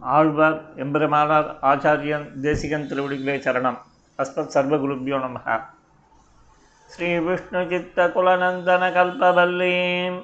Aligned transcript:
ஆழ்வார் 0.00 0.60
எம்பெருமானார் 0.76 1.48
ஆச்சாரியன் 1.62 2.26
தேசிகன் 2.40 2.86
திருவடிகளே 2.90 3.34
சரணம். 3.44 3.78
அஸ்மத் 4.18 4.52
சர்வகுருபியோ 4.54 5.18
நமக 5.24 5.60
ஸ்ரீ 6.86 7.18
விஷ்ணு 7.18 7.66
சித்த 7.68 8.06
குலநந்தன 8.14 8.82
கல்பவல்லீம் 8.96 10.18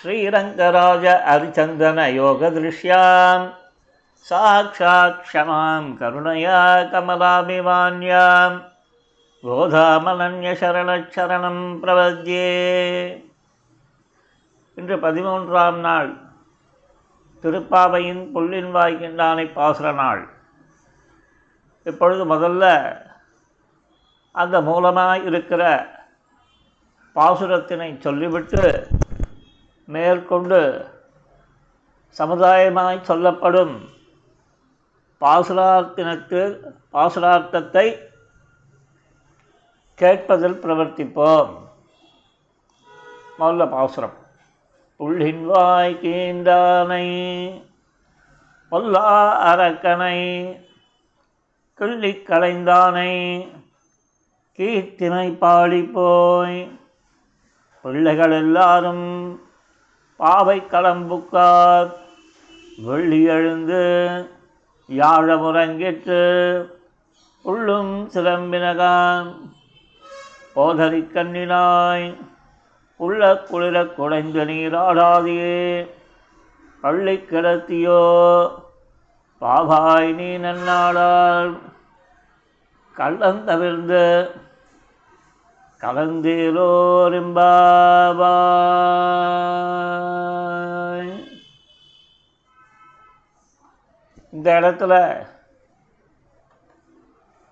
ஸ்ரீரங்கராஜ 0.00 1.04
அரிச்சந்தன 1.32 2.12
யோக 2.14 2.50
திருஷ்யாம் 2.50 3.46
சாட்சாத் 4.26 5.22
க்ஷமாம் 5.22 5.88
கருணயா 6.00 6.58
கமலாபிமான்யாம். 6.92 8.58
கோதாமனன்ய 9.42 10.50
சரணச்சரணம் 10.62 11.64
பிரபத்யே 11.82 12.50
இன்று 14.74 14.96
பதிமூன்றாம் 14.96 15.80
நாள் 15.86 16.10
திருப்பாவையின் 17.42 18.22
புல்லின் 18.34 18.70
வாய்க்கின்றானை 18.74 19.46
பாசுர 19.54 19.94
நாள். 19.94 20.28
இப்பொழுது 21.84 22.24
முதல்ல 22.34 22.64
அந்த 24.30 24.60
மூலமாக 24.60 25.18
இருக்கிற 25.18 25.62
பாசுரத்தினை 27.14 27.98
சொல்லிவிட்டு 27.98 28.86
மேற்கொண்டு 29.84 30.60
சமுதாயமாய் 32.18 33.02
சொல்லப்படும் 33.02 33.88
பாசுரார்த்தினத்து 35.20 36.40
பாசுரார்த்தத்தை 36.92 37.86
கேட்பதில் 39.94 40.60
பிரவர்த்திப்போம். 40.62 41.52
முதல்ல 43.38 43.70
பாசுரம். 43.70 44.16
உள்ளின் 45.02 45.44
வாய் 45.46 45.98
கீண்டானை 46.00 47.06
பொல்லா 48.72 49.08
அரக்கனை 49.50 50.18
கிள்ளிக் 51.80 52.26
கலைந்தானை 52.28 53.12
கீர்த்தினை 54.58 55.28
பாடிப்போய். 55.40 55.88
போய் 55.92 56.78
பிள்ளைகள் 57.84 58.32
எல்லாரும் 58.32 59.06
பாவை 60.16 60.60
களம்புக்கார் 60.60 61.90
வெள்ளி 62.78 63.22
எழுந்து 63.24 63.82
யாழமுறங்கிற்று 64.88 66.22
உள்ளும் 67.44 68.08
சிலம்பினகான் 68.14 69.30
போதரி 70.52 71.02
கண்ணினாய் 71.14 72.16
உள்ள 73.02 73.22
குளிர 73.46 73.76
குடைந்த 73.88 74.44
நீராடாதியே 74.44 75.56
பள்ளி 76.82 77.16
கிடத்தியோ 77.22 78.00
பாபாய் 79.42 80.10
நீ 80.12 80.30
நன்னாடால் 80.38 81.52
கள்ளந்தவிர்ந்து 82.96 84.02
கலந்தேலோரிம்பாவாய் 89.82 91.10
இந்த 94.32 94.48
இடத்துல 94.60 94.94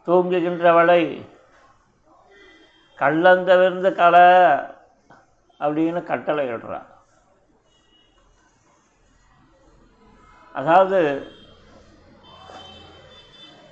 தூங்குகின்றவளை 0.06 1.02
கள்ளந்தவிழ்ந்து 2.98 3.90
கலை 3.94 4.28
அப்படின்னு 5.61 6.03
கட்டளை 6.03 6.48
இடுறான். 6.48 6.86
அதாவது 10.53 11.33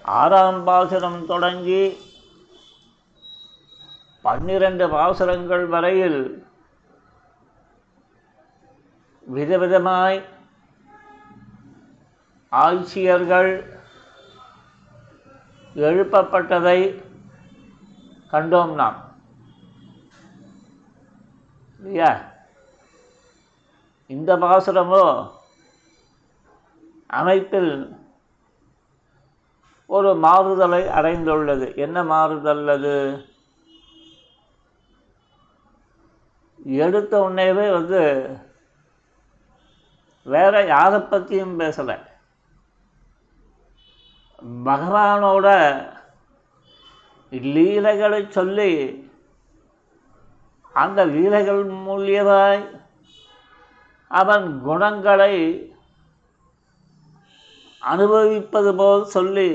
ஆறாம் 0.02 0.64
பாசுரம் 0.64 1.26
தொடங்கி 1.26 1.96
பன்னிரண்டு 4.22 4.88
பாசுரங்கள் 4.88 5.66
வரையில் 5.66 6.46
விதவிதமாய் 9.34 10.24
ஆட்சியர்கள் 12.52 13.80
எழுப்பப்பட்டதை 15.74 16.78
கண்டோம் 18.32 18.74
நாம். 18.74 19.07
இல்லையா 21.78 22.10
இந்த 24.06 24.36
பாசுரமோ 24.36 25.30
அமைப்பில் 27.06 27.72
ஒரு 29.86 30.14
மாறுதலை 30.14 30.82
அடைந்துள்ளது. 30.84 31.76
என்ன 31.76 32.04
மாறுதல் 32.04 32.68
அது 32.68 32.94
எடுத்த 36.56 37.20
உடனேவே 37.20 37.72
வந்து 37.72 38.02
வேற 40.22 40.64
யாரை 40.66 41.00
பற்றியும் 41.00 41.60
பேசலை. 41.60 41.96
பகவானோட 44.64 45.46
லீலைகளை 47.30 48.26
சொல்லி 48.30 48.70
அந்த 50.82 51.00
லீலைகள் 51.14 51.62
மூலியதாய் 51.86 52.62
அவன் 54.20 54.46
குணங்களை 54.66 55.34
அனுபவிப்பது 57.82 58.70
போல் 58.80 59.04
சொல்லி 59.16 59.50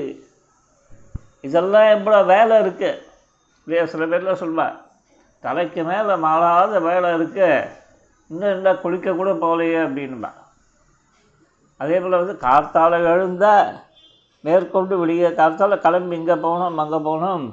இதெல்லாம் 1.46 1.88
எவ்வளோ 1.94 2.18
வேலை 2.34 2.54
இருக்கு. 2.64 2.90
இல்லையா 3.64 3.84
சில 3.92 4.04
பேரில் 4.12 4.40
சொல்லுவாள் 4.42 4.76
தலைக்கு 5.44 5.80
மேலே 5.88 6.14
மாறாத 6.26 6.78
வேலை 6.88 7.08
இருக்கு. 7.16 7.48
இன்னும் 8.30 8.54
என்ன 8.56 8.68
குளிக்க 8.84 9.12
கூட 9.18 9.30
போகலையே 9.42 9.80
அப்படின்பா. 9.86 10.30
அதே 11.80 11.96
போல் 12.00 12.20
வந்து 12.20 12.36
காற்றால் 12.46 12.96
எழுந்தால் 13.14 13.68
மேற்கொண்டு 14.44 14.94
வெளியே 15.02 15.28
காற்றால் 15.40 15.82
கிளம்பி 15.84 16.18
இங்கே 16.20 16.36
போகணும் 16.46 16.82
அங்கே 16.84 17.00
போகணும். 17.08 17.46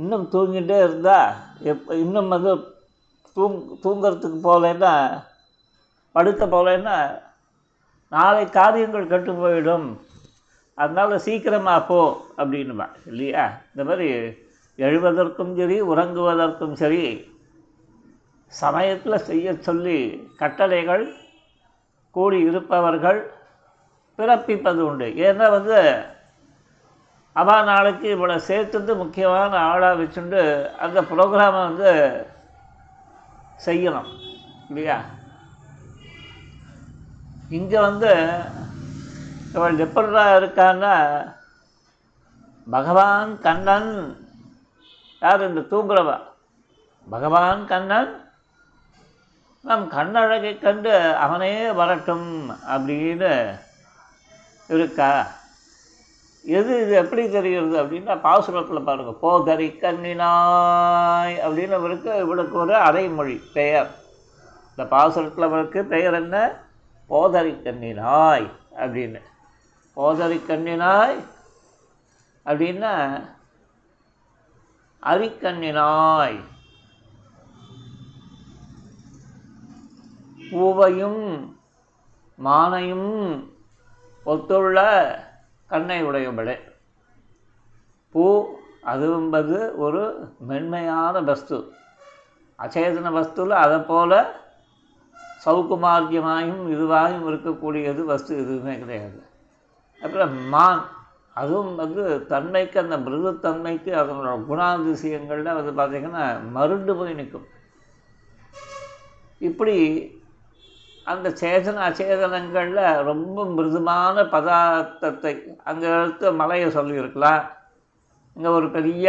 இன்னும் 0.00 0.26
தூங்கிட்டே 0.32 0.76
இருந்தால் 0.84 1.30
எப் 1.70 1.86
இன்னும் 2.02 2.28
வந்து 2.34 2.52
தூங் 3.36 3.56
தூங்கிறதுக்கு 3.84 4.38
போகலைன்னா 4.48 4.92
படுத்த 6.14 6.46
போகலைன்னா 6.46 6.96
நாளை 8.12 8.44
காரியங்கள் 8.58 9.10
கெட்டு 9.12 9.32
போயிடும். 9.32 9.88
அதனால் 10.78 11.22
சீக்கிரமாக 11.24 11.86
போ 11.88 11.98
அப்படின்னுமா 12.36 12.86
இல்லையா? 13.10 13.44
இந்த 13.70 13.82
மாதிரி 13.88 14.08
எழுவதற்கும் 14.86 15.52
சரி 15.56 15.78
உறங்குவதற்கும் 15.92 16.76
சரி 16.82 17.02
சமயத்தில் 18.52 19.24
செய்ய 19.28 19.56
சொல்லி 19.68 19.98
கட்டளைகள் 20.36 21.04
கூடி 22.16 22.38
இருப்பவர்கள் 22.50 23.20
பிறப்பிப்பது 24.18 24.80
உண்டு. 24.90 25.08
ஏன்னா 25.26 25.46
வந்து 25.56 25.78
அவள் 27.40 27.68
நாளைக்கு 27.70 28.06
இவளை 28.10 28.36
சேர்த்துட்டு 28.48 28.92
முக்கியமான 28.96 29.58
ஆளாக 29.70 29.98
வச்சுட்டு 30.00 30.42
அந்த 30.84 30.98
ப்ரோக்ராமை 31.10 31.60
வந்து 31.68 31.90
செய்யணும் 33.66 34.10
இல்லையா? 34.68 34.96
இங்கே 37.58 37.78
வந்து 37.80 38.10
இவள் 39.54 39.82
எப்படா 39.84 40.24
இருக்கான்னா 40.38 40.94
பகவான் 42.66 43.30
கண்ணன் 43.46 43.92
யார் 45.22 45.46
இந்த 45.48 45.62
தூங்குறவா? 45.70 46.16
பகவான் 47.06 47.62
கண்ணன் 47.66 48.12
நம் 49.64 49.86
கண்ணழகை 49.94 50.52
கண்டு 50.58 50.92
அவனே 51.24 51.54
வரட்டும் 51.70 52.28
அப்படின்னு 52.74 53.32
இருக்கா? 54.70 55.10
எது 56.44 56.82
இது 56.82 56.92
எப்படி 56.94 57.30
தெரிகிறது 57.30 57.82
அப்படின்னா 57.82 58.14
பாசுரத்தில் 58.22 58.84
பாருங்கள் 58.84 59.14
போதரி 59.14 59.68
கண்ணினாய் 59.68 61.34
அப்படின்னு 61.46 61.70
அவருக்கு 61.70 62.18
இவளுக்கு 62.18 62.58
ஒரு 62.58 62.76
அரைமொழி 62.76 63.40
பெயர். 63.52 63.90
இந்த 64.70 64.96
பாசுரத்தில் 64.96 65.42
அவருக்கு 65.42 65.84
பெயர் 65.84 66.14
என்ன? 66.14 66.52
போதரி 67.06 67.52
கண்ணினாய் 67.52 68.48
அப்படின்னு. 68.76 69.20
போதரி 69.94 70.40
கண்ணினாய் 70.48 71.18
அப்படின்னா 72.46 73.22
அரிக்கண்ணினாய் 75.02 76.40
பூவையும் 80.50 81.56
மானையும் 82.44 83.44
ஒத்துள்ள 84.26 84.78
கண்ணை 85.70 85.98
உடையவளே 86.08 86.56
பூ 88.14 88.24
அதுவும்பது 88.92 89.56
ஒரு 89.84 90.02
மென்மையான 90.50 91.20
வஸ்து. 91.30 91.56
அச்சேதன 92.58 93.10
வஸ்துவில் 93.16 93.62
அதை 93.64 93.78
போல் 93.90 94.20
சௌகுமார்யமாயும் 95.44 96.62
இதுவாயும் 96.74 97.26
இருக்கக்கூடியது 97.30 98.02
வஸ்து 98.12 98.32
எதுவுமே 98.42 98.74
கிடையாது. 98.78 99.18
அப்புறம் 100.02 100.34
மான் 100.54 100.82
அதுவும் 101.40 101.74
வந்து 101.82 102.02
தன்மைக்கு 102.32 102.78
அந்த 102.82 102.96
மிருகத்தன்மைக்கு 103.06 103.90
அதனோட 104.00 104.30
குணாதிசயங்களில் 104.50 105.56
வந்து 105.58 105.72
பார்த்திங்கன்னா 105.80 106.24
மருண்டு 106.56 106.94
போய் 107.00 107.18
நிற்கும். 107.20 107.46
இப்படி 109.48 109.76
அந்த 111.10 111.28
சேதன 111.40 111.82
அச்சேதனங்களில் 111.88 113.02
ரொம்ப 113.08 113.44
மிருதுமான 113.56 114.24
பதார்த்தத்தை 114.34 115.32
அங்கே 115.68 115.86
எடுத்து 115.98 116.26
மலையை 116.40 116.68
சொல்லியிருக்கலாம். 116.78 117.44
இங்கே 118.36 118.50
ஒரு 118.58 118.66
பெரிய 118.76 119.06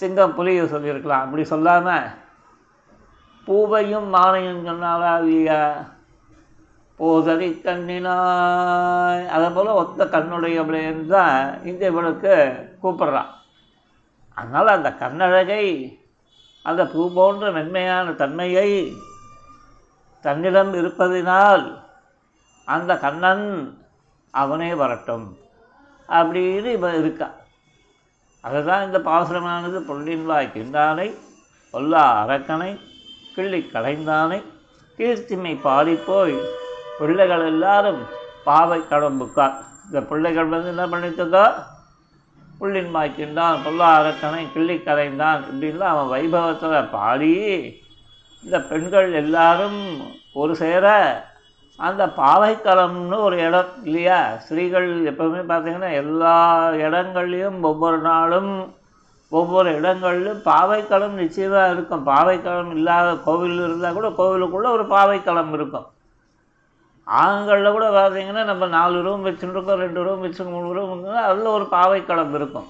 சிங்கம் 0.00 0.36
புலியை 0.38 0.64
சொல்லியிருக்கலாம். 0.74 1.24
அப்படி 1.26 1.44
சொல்லாமல் 1.52 2.08
பூவையும் 3.48 4.08
மானையும் 4.16 4.64
சொன்னாலா 4.68 5.12
இல்லையா 5.20 5.60
போதறி 7.00 7.48
கண்ணினாய் 7.66 9.24
அதை 9.34 9.48
போல் 9.56 9.78
ஒத்த 9.80 10.04
கண்ணுடையவளேன்னு 10.14 11.04
தான் 11.16 11.36
இந்த 11.70 11.82
இவளுக்கு 11.92 12.34
கூப்பிட்றான். 12.82 13.30
அதனால் 14.36 14.76
அந்த 14.76 14.90
கண்ணழகை 15.02 15.64
அந்த 16.68 16.82
பூ 16.92 17.02
போன்ற 17.18 17.50
மென்மையான 17.56 18.14
தன்மையை 18.22 18.70
தன்னிடம் 20.24 20.72
இருப்பதினால் 20.74 21.64
அந்த 22.64 22.92
கண்ணன் 22.98 23.46
அவனே 24.30 24.74
வரட்டும். 24.74 25.26
அப்படின்னு 26.08 26.70
இவன் 26.78 26.98
இருக்கான் 27.02 27.36
அதுதான் 28.40 28.84
இந்த 28.84 28.98
பாசுரமானது 28.98 29.78
பொருளின்வாய் 29.88 30.52
கிண்டானை 30.54 31.08
பொல்லா 31.74 32.02
அரக்கனை 32.24 32.70
கிள்ளி 33.34 33.60
களைந்தானை 33.72 34.38
கீர்த்திமை 34.98 35.54
பாடிப்போய் 35.64 36.36
பிள்ளைகள் 36.98 37.44
எல்லாரும் 37.46 38.02
பாவை 38.44 38.78
கடம்புக்கார். 38.80 39.56
இந்த 39.86 40.00
பிள்ளைகள் 40.02 40.52
வந்து 40.52 40.72
என்ன 40.74 40.84
பண்ணிட்டுக்கோ 40.86 41.46
புள்ளின் 42.60 42.92
மாய்க்கின்றான் 42.94 43.62
பொல்லா 43.64 43.88
அரக்கனை 43.98 44.44
கிள்ளி 44.52 44.76
கரைந்தான் 44.76 45.42
இப்படின்லாம் 45.48 45.94
அவன் 45.94 46.12
வைபவத்தில் 46.14 46.90
பாடி 46.90 47.32
இந்த 48.44 48.58
பெண்கள் 48.70 49.08
எல்லாரும் 49.22 49.80
ஒரு 50.40 50.52
சேர 50.62 50.86
அந்த 51.78 52.02
பாவைக்களம்னு 52.18 53.16
ஒரு 53.26 53.36
இடம் 53.46 53.72
இல்லையா? 53.88 54.18
ஸ்திரீகள் 54.44 54.88
எப்போவுமே 55.10 55.42
பார்த்தீங்கன்னா 55.50 55.90
எல்லா 56.02 56.36
இடங்கள்லையும் 56.86 57.58
ஒவ்வொரு 57.70 57.98
நாளும் 57.98 58.52
ஒவ்வொரு 59.32 59.70
இடங்கள்லையும் 59.78 60.40
பாவைக்களம் 60.50 61.18
நிச்சயமாக 61.22 61.72
இருக்கும். 61.74 62.06
பாவைக்களம் 62.12 62.72
இல்லாத 62.76 63.08
கோவில் 63.26 63.60
இருந்தால் 63.66 63.98
கூட 63.98 64.08
கோவிலுக்குள்ளே 64.20 64.70
ஒரு 64.76 64.84
பாவைக்களம் 64.94 65.52
இருக்கும். 65.58 65.86
ஆண்களில் 67.06 67.74
கூட 67.76 67.86
பார்த்தீங்கன்னா 67.98 68.44
நம்ம 68.44 68.66
நாலு 68.66 69.02
ரூம் 69.06 69.26
வச்சுருக்கோம் 69.26 69.82
ரெண்டு 69.84 70.00
ரூம் 70.06 70.24
வச்சு 70.26 70.44
மூணு 70.54 70.72
ரூம் 70.78 71.04
அதில் 71.28 71.54
ஒரு 71.58 71.66
பாவைக்களம் 71.76 72.34
இருக்கும். 72.34 72.68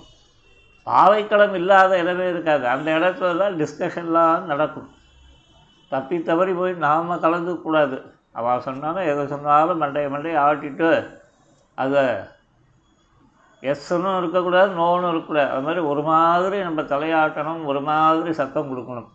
பாவைக்களம் 0.87 1.55
இல்லாத 1.61 1.99
இடமே 2.03 2.29
இருக்காது. 2.29 2.65
அந்த 2.75 2.89
இடத்துல 2.99 3.39
தான் 3.43 3.57
டிஸ்கஷன்லாம் 3.63 4.45
நடக்கும். 4.53 4.89
தப்பி 5.89 6.23
தவறி 6.23 6.53
போய் 6.53 6.73
நாம் 6.87 7.11
கலந்துக்கூடாது 7.25 7.99
அவள் 8.33 8.61
சொன்னாலும் 8.61 9.09
எதை 9.11 9.27
சொன்னாலும் 9.27 9.83
மண்டையை 9.83 10.09
மண்டையை 10.15 10.39
ஆட்டிட்டு 10.47 10.89
அதை 11.75 12.03
எஸ்ஸுன்னு 13.63 14.17
இருக்கக்கூடாது 14.19 14.71
நோன்னு 14.81 15.11
இருக்கக்கூடாது. 15.11 15.51
அது 15.51 15.63
மாதிரி 15.63 15.81
ஒரு 15.81 16.03
மாதிரி 16.03 16.57
நம்ம 16.63 16.83
தலையாட்டணும் 16.83 17.63
ஒரு 17.65 17.81
மாதிரி 17.81 18.33
சத்தம் 18.33 18.71
கொடுக்கணும். 18.73 19.09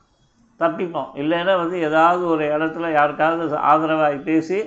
தப்பிப்போம். 0.59 1.09
இல்லைன்னா 1.15 1.57
வந்து 1.57 1.77
ஏதாவது 1.79 2.23
ஒரு 2.27 2.43
இடத்துல 2.55 2.91
யாருக்காவது 2.91 3.57
ஆதரவாகி 3.71 4.19
பேசி 4.23 4.59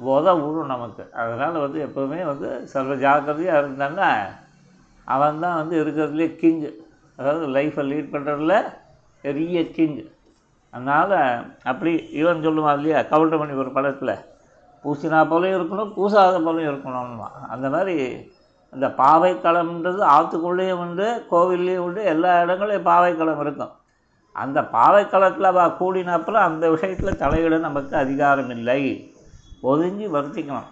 உத 0.00 0.26
விடும் 0.40 0.72
நமக்கு. 0.74 1.04
அதனால் 1.12 1.62
வந்து 1.64 1.78
எப்போவுமே 1.86 2.20
வந்து 2.26 2.48
சர்வ 2.66 2.94
ஜாக்கிரதையாக 2.94 3.60
இருந்தான்னா 3.62 4.10
அவன் 5.04 5.38
தான் 5.38 5.58
வந்து 5.60 5.76
இருக்கிறதுலே 5.84 6.28
கிங்கு 6.42 6.70
அதாவது 7.18 7.46
லைஃப்பை 7.46 7.84
லீட் 7.92 8.12
பண்ணுறதுல 8.14 8.54
பெரிய 9.20 9.62
கிங்கு 9.76 10.04
அதனால் 10.70 11.16
அப்படி 11.62 11.92
இவன் 12.12 12.44
சொல்லுவான் 12.46 12.76
இல்லையா 12.76 13.00
கவுண்டமணி 13.00 13.56
ஒரு 13.56 13.72
படத்தில் 13.72 14.14
பூசினா 14.84 15.20
போலையும் 15.28 15.58
இருக்கணும் 15.60 15.94
பூசாத 15.94 16.40
போலையும் 16.40 16.72
இருக்கணும்மா 16.72 17.28
அந்த 17.48 17.68
மாதிரி 17.68 17.96
இந்த 18.72 18.86
பாவைக்களம்ன்றது 18.98 20.02
ஆற்றுக்குள்ளேயும் 20.14 20.80
உண்டு 20.84 21.26
கோவில்லையும் 21.30 21.84
உண்டு 21.86 22.04
எல்லா 22.04 22.42
இடங்களையும் 22.42 22.84
பாவைக்களம் 22.84 23.40
இருக்கும். 23.40 23.72
அந்த 24.32 24.60
பாவைக்களத்தில் 24.62 25.52
வா 25.52 25.66
கூடினப்பில் 25.78 26.46
அந்த 26.48 26.70
விஷயத்தில் 26.70 27.20
தலையிட 27.20 27.58
நமக்கு 27.58 27.96
அதிகாரம் 27.96 28.50
இல்லை. 28.50 28.80
ஒதுங்கி 29.60 30.06
வருத்திக்கணும். 30.06 30.68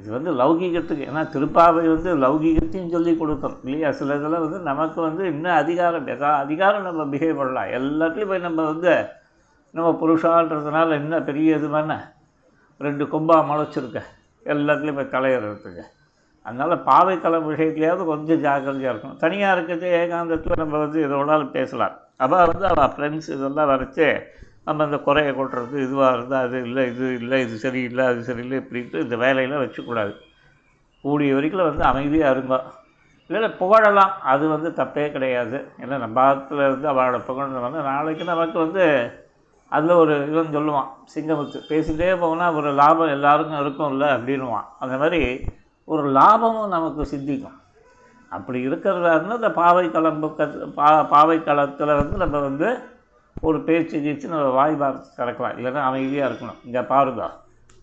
இது 0.00 0.10
வந்து 0.16 0.32
லௌகீகத்துக்கு 0.40 1.04
ஏன்னா 1.10 1.22
திருப்பாவை 1.34 1.82
வந்து 1.94 2.10
லௌகீகத்தையும் 2.24 2.92
சொல்லி 2.96 3.12
கொடுக்கும் 3.16 3.56
இல்லையா? 3.64 3.90
சில 4.00 4.16
இதில் 4.18 4.42
வந்து 4.44 4.58
நமக்கு 4.70 4.98
வந்து 5.00 5.22
இன்னும் 5.32 5.58
அதிகாரம் 5.62 6.06
எதா 6.14 6.30
அதிகாரம் 6.44 6.86
நம்ம 6.88 7.16
பிஹேவ் 7.16 7.40
பண்ணலாம். 7.40 7.72
எல்லாத்துலேயும் 7.78 8.32
போய் 8.32 8.46
நம்ம 8.46 8.64
வந்து 8.72 8.92
நம்ம 9.76 9.88
புருஷான்றதுனால 10.02 10.94
என்ன 11.00 11.20
பெரிய 11.28 11.56
இது 11.56 11.68
பண்ண 11.68 11.94
ரெண்டு 12.86 13.04
கொம்பாக 13.04 13.48
முளைச்சிருக்க 13.50 14.00
எல்லாத்துலேயும் 14.52 14.98
போய் 15.00 15.14
தலையிடுறதுக்கு 15.16 15.84
அதனால் 16.46 16.82
பாவை 16.82 17.14
கலை 17.20 17.38
விஷயத்துலையாவது 17.46 18.04
கொஞ்சம் 18.10 18.42
ஜாக்கிரதையாக 18.44 18.92
இருக்கணும். 18.92 19.18
தனியாக 19.24 19.54
இருக்கிறது 19.56 19.88
ஏகாந்தத்தில் 20.00 20.62
நம்ம 20.62 20.78
வந்து 20.84 20.98
இதோட 21.06 21.50
பேசலாம். 21.56 21.96
அவள் 22.24 22.46
வந்து 22.50 22.66
அவள் 22.70 22.92
ஃப்ரெண்ட்ஸ் 22.94 23.28
இதெல்லாம் 23.34 23.70
வரைச்சி 23.72 24.06
நம்ம 24.68 24.86
இந்த 24.88 24.98
குறையை 25.06 25.32
கொட்டுறது 25.34 25.76
இதுவாக 25.84 26.16
இருந்தால் 26.16 26.46
அது 26.46 26.58
இல்லை 26.68 26.82
இது 26.92 27.06
இல்லை 27.20 27.38
இது 27.44 27.56
சரியில்லை 27.66 28.04
அது 28.12 28.20
சரியில்லை 28.30 28.56
இப்படின்ட்டு 28.62 29.04
இந்த 29.04 29.16
வேலையெல்லாம் 29.24 29.64
வச்சுக்கூடாது. 29.64 30.12
கூடிய 31.04 31.34
வரைக்கும் 31.36 31.68
வந்து 31.68 31.84
அமைதியாக 31.90 32.34
இருந்தோம் 32.34 32.66
இல்லை 33.30 33.48
புகழலாம். 33.60 34.12
அது 34.32 34.44
வந்து 34.54 34.68
தப்பே 34.80 35.06
கிடையாது. 35.14 35.58
ஏன்னா 35.82 35.96
நம்ம 36.04 36.18
ஆத்துல 36.28 36.66
இருந்து 36.68 36.86
அவளோட 36.92 37.18
புகழ்ந்து 37.28 37.64
வந்து 37.66 37.80
நாளைக்கு 37.88 38.24
நமக்கு 38.32 38.58
வந்து 38.64 38.84
அதில் 39.72 40.00
ஒரு 40.02 40.12
இதுன்னு 40.28 40.56
சொல்லுவான் 40.56 40.90
சிங்கமுத்து 41.14 41.58
பேசிகிட்டே 41.70 42.10
போனால் 42.20 42.56
ஒரு 42.58 42.70
லாபம் 42.80 43.14
எல்லாருக்கும் 43.16 43.60
இருக்கும்ல 43.62 44.06
அப்படின்னுவான். 44.16 44.68
அந்த 44.82 44.94
மாதிரி 45.02 45.22
ஒரு 45.88 46.04
லாபமும் 46.18 46.74
நமக்கு 46.76 47.10
சித்திக்கும் 47.12 47.58
அப்படி 48.32 48.58
இருக்கிறதா 48.68 49.12
இருந்தால் 49.14 49.40
இந்த 49.40 49.50
பாவை 49.60 49.84
களம்பு 49.96 50.28
பா 50.78 50.88
பாவை 51.12 51.36
களத்தில் 51.42 51.98
வந்து 52.00 52.16
நம்ம 52.22 52.36
வந்து 52.48 52.68
ஒரு 53.40 53.64
பேச்சு 53.64 53.98
கீச்சு 53.98 54.26
நம்ம 54.26 54.48
வாய் 54.48 54.74
பார்த்து 54.74 55.24
கிடக்கலாம் 55.24 55.56
இல்லைன்னா 55.58 55.82
அமைதியாக 55.82 56.32
இருக்கணும். 56.32 56.58
இங்கே 56.64 56.80
பாருங்க. 56.80 57.30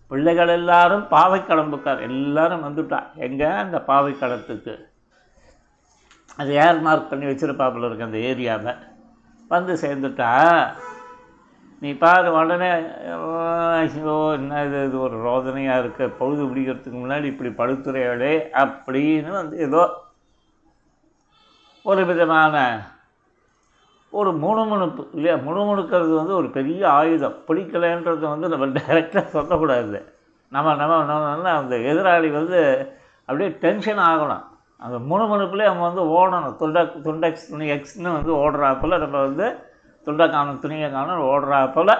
பிள்ளைகள் 0.06 0.48
எல்லாரும் 0.48 1.08
பாவை 1.08 1.40
களம்புக்கார். 1.40 2.00
எல்லாரும் 2.00 2.64
வந்துட்டா. 2.66 2.98
எங்கே? 3.16 3.44
அந்த 3.44 3.82
பாவை 3.82 4.12
கடத்துக்கு. 4.12 4.74
அது 6.36 6.52
ஏர் 6.54 6.80
மார்க் 6.80 7.10
பண்ணி 7.10 7.26
வச்சுருப்பாப்புல 7.26 7.86
இருக்கு 7.86 8.04
அந்த 8.04 8.18
ஏரியாவை. 8.18 8.76
வந்து 9.48 9.74
சேர்ந்துட்டா. 9.74 10.68
நீ 11.80 11.92
பாரு 11.92 12.32
உடனே 12.32 12.70
ஐயோ 13.78 14.32
என்ன 14.32 14.64
இது? 14.64 14.84
இது 14.84 15.00
ஒரு 15.00 15.22
ரோதனையாக 15.22 15.82
இருக்குது 15.84 16.14
பொழுது 16.18 16.44
பிடிக்கிறதுக்கு 16.44 16.98
முன்னாடி 17.02 17.24
இப்படி 17.24 17.50
படுத்துறையோடே 17.50 18.34
அப்படின்னு 18.52 19.30
வந்து 19.30 19.58
ஏதோ 19.58 19.82
ஒரு 21.82 22.06
விதமான 22.06 22.80
ஒரு 24.20 24.30
முணுமுணுப்பு 24.42 25.02
இல்லையா? 25.12 25.36
முணுமுணுக்கிறது 25.36 26.14
வந்து 26.20 26.34
ஒரு 26.40 26.48
பெரிய 26.56 26.82
ஆயுதம். 26.90 27.36
பிடிக்கலைன்றது 27.48 28.24
வந்து 28.32 28.48
நம்ம 28.48 28.66
டைரெக்டாக 28.66 29.24
சொல்லக்கூடாது. 29.34 29.98
நம்ம 30.52 30.74
நம்ம 30.74 31.02
நம்ம 31.04 31.50
அந்த 31.60 31.76
எதிராளி 31.92 32.28
வந்து 32.32 32.60
அப்படியே 33.20 33.50
டென்ஷன் 33.64 34.02
ஆகணும். 34.10 34.44
அந்த 34.78 34.96
முணுமுணுப்புலேயே 35.10 35.68
அவங்க 35.70 35.84
வந்து 35.88 36.02
ஓடணும். 36.16 36.56
துண்டை 36.56 36.82
துண்டெக்ஸ் 37.06 37.48
துணி 37.50 37.66
எக்ஸ்னு 37.70 38.12
வந்து 38.18 38.32
ஓடுறாப்பில் 38.34 38.98
நம்ம 38.98 39.20
வந்து 39.20 39.46
துண்டை 40.04 40.30
காணும் 40.30 40.60
துணியை 40.60 40.90
காணும் 40.90 41.28
ஓடுறாப்பில் 41.32 41.94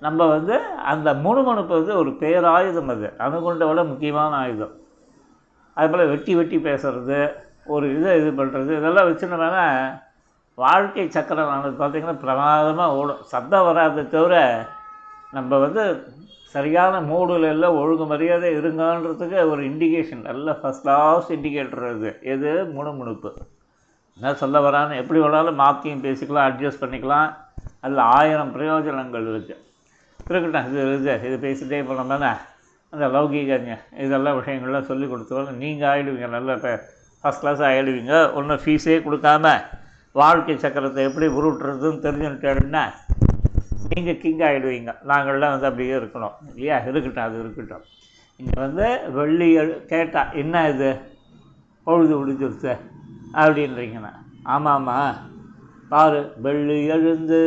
நம்ம 0.00 0.26
வந்து 0.26 0.54
அந்த 0.92 1.08
முணுமுணுப்பு 1.14 1.74
வந்து 1.74 1.96
ஒரு 1.96 2.10
பேராயுதம் 2.10 2.88
அது. 2.88 3.08
அணுகுண்டை 3.18 3.68
விட 3.68 3.84
முக்கியமான 3.84 4.34
ஆயுதம். 4.36 4.74
அதுபோல் 5.74 6.08
வெட்டி 6.08 6.32
வெட்டி 6.34 6.56
பேசுறது 6.56 7.20
ஒரு 7.66 7.86
இதை 7.98 8.10
இது 8.20 8.30
பண்ணுறது 8.30 8.72
இதெல்லாம் 8.78 9.08
வச்சுருந்தோம்னா 9.08 9.66
வாழ்க்கை 10.58 11.04
சக்கரம் 11.16 11.52
ஆனது 11.52 11.76
பார்த்திங்கன்னா 11.80 12.18
பிரமாதமாக 12.24 12.98
ஓடும். 12.98 13.22
சத்தம் 13.32 13.66
வராத 13.68 14.04
தவிர 14.14 14.34
நம்ம 15.36 15.58
வந்து 15.64 15.84
சரியான 16.54 17.00
மூடில் 17.10 17.46
எல்லாம் 17.52 17.78
ஒழுங்கு 17.80 18.04
மரியாதை 18.12 18.50
இருங்கன்றதுக்கு 18.58 19.38
ஒரு 19.52 19.62
இண்டிகேஷன் 19.70 20.22
நல்ல 20.28 20.52
ஃபஸ்ட் 20.60 20.84
கிளாஸ் 20.84 21.28
இண்டிகேட்டர் 21.36 21.86
இது 21.94 22.10
எது? 22.34 22.52
முணுமுணுப்பு. 22.76 23.30
என்ன 24.18 24.34
சொல்ல 24.42 24.60
வரான்னு 24.66 25.00
எப்படி 25.02 25.20
வேணாலும் 25.24 25.60
மாற்றியும் 25.62 26.04
பேசிக்கலாம் 26.06 26.48
அட்ஜஸ்ட் 26.50 26.82
பண்ணிக்கலாம். 26.82 27.28
அதில் 27.84 28.02
ஆயிரம் 28.16 28.54
பிரயோஜனங்கள் 28.56 29.28
இருக்குது 29.32 29.62
இருக்கட்டும் 30.20 30.66
இது 30.70 30.82
இது 30.98 31.14
இது 31.28 31.36
பேசிகிட்டே 31.46 31.80
போனோம்னா 31.88 32.32
அந்த 32.92 33.06
லௌகீகங்க 33.14 33.74
இதெல்லாம் 34.04 34.36
விஷயங்கள்லாம் 34.40 34.90
சொல்லி 34.90 35.06
கொடுத்தோம் 35.12 35.58
நீங்கள் 35.62 35.88
ஆகிடுவீங்க 35.90 36.28
நல்ல 36.36 36.54
இப்போ 36.58 36.72
ஃபஸ்ட் 37.24 37.42
கிளாஸ் 37.42 37.62
ஆகிடுவீங்க 37.68 38.14
ஒன்றும் 38.38 38.62
ஃபீஸே 38.64 38.96
கொடுக்காம 39.06 39.52
வாழ்க்கை 40.14 40.54
சக்கரத்தை 40.54 41.08
எப்படி 41.08 41.26
உருட்டுறதுன்னு 41.26 42.02
தெரிஞ்சுக்கிட்டேன்னா 42.04 42.82
நீங்கள் 43.88 44.18
கிங் 44.18 44.38
ஆகிடுவீங்க 44.38 44.94
நாங்கள்லாம் 45.08 45.50
வந்து 45.50 45.66
அப்படியே 45.66 45.94
இருக்கணும். 45.94 46.32
இல்லையா? 46.48 46.78
இருக்கட்டும் 46.78 47.24
அது 47.24 47.40
இருக்கட்டும். 47.40 47.82
இங்கே 48.36 48.60
வந்து 48.60 49.10
வெள்ளி 49.12 49.52
எழு 49.52 49.86
என்ன 50.32 50.68
இது? 50.68 51.00
பொழுது 51.84 52.26
முடிஞ்சிருச்சு? 52.26 52.76
அப்படின்றீங்கண்ணா 53.32 54.12
ஆமாம்மா. 54.44 55.14
பாரு 55.88 56.32
வெள்ளி 56.36 56.86
எழுந்து 56.86 57.40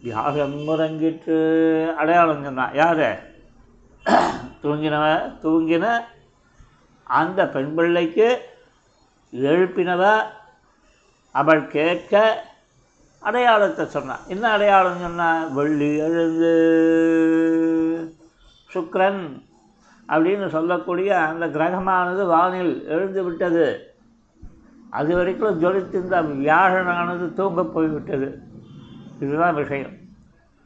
யாகம் 0.00 0.58
முறங்கிட்டு 0.58 1.36
அடையாளம் 1.94 2.44
சொன்னான் 2.44 2.74
யார்? 2.74 3.22
தூங்கினவ 4.62 5.32
தூங்கின 5.42 6.04
அந்த 7.02 7.48
பெண் 7.48 7.74
பிள்ளைக்கு 7.74 8.40
எழுப்பினவ 9.32 10.20
அவள் 11.32 11.66
கேட்க 11.66 12.44
அடையாளத்தை 13.18 13.86
சொன்னான். 13.86 14.26
என்ன 14.26 14.50
அடையாளம் 14.50 15.00
சொன்னால் 15.00 15.52
வெள்ளி 15.52 15.96
எழுந்து 15.96 16.52
சுக்ரன் 18.74 19.42
அப்படின்னு 20.08 20.48
சொல்லக்கூடிய 20.48 21.18
அந்த 21.18 21.46
கிரகமானது 21.46 22.26
வானில் 22.26 22.88
எழுந்து 22.88 23.24
விட்டது. 23.24 23.94
அது 24.90 25.16
வரைக்கும் 25.16 25.60
ஜொலித்திருந்த 25.62 26.16
வியாழனானது 26.34 27.34
தூங்க 27.34 27.64
போய்விட்டது. 27.64 28.42
இதுதான் 29.20 29.54
விஷயம். 29.54 29.92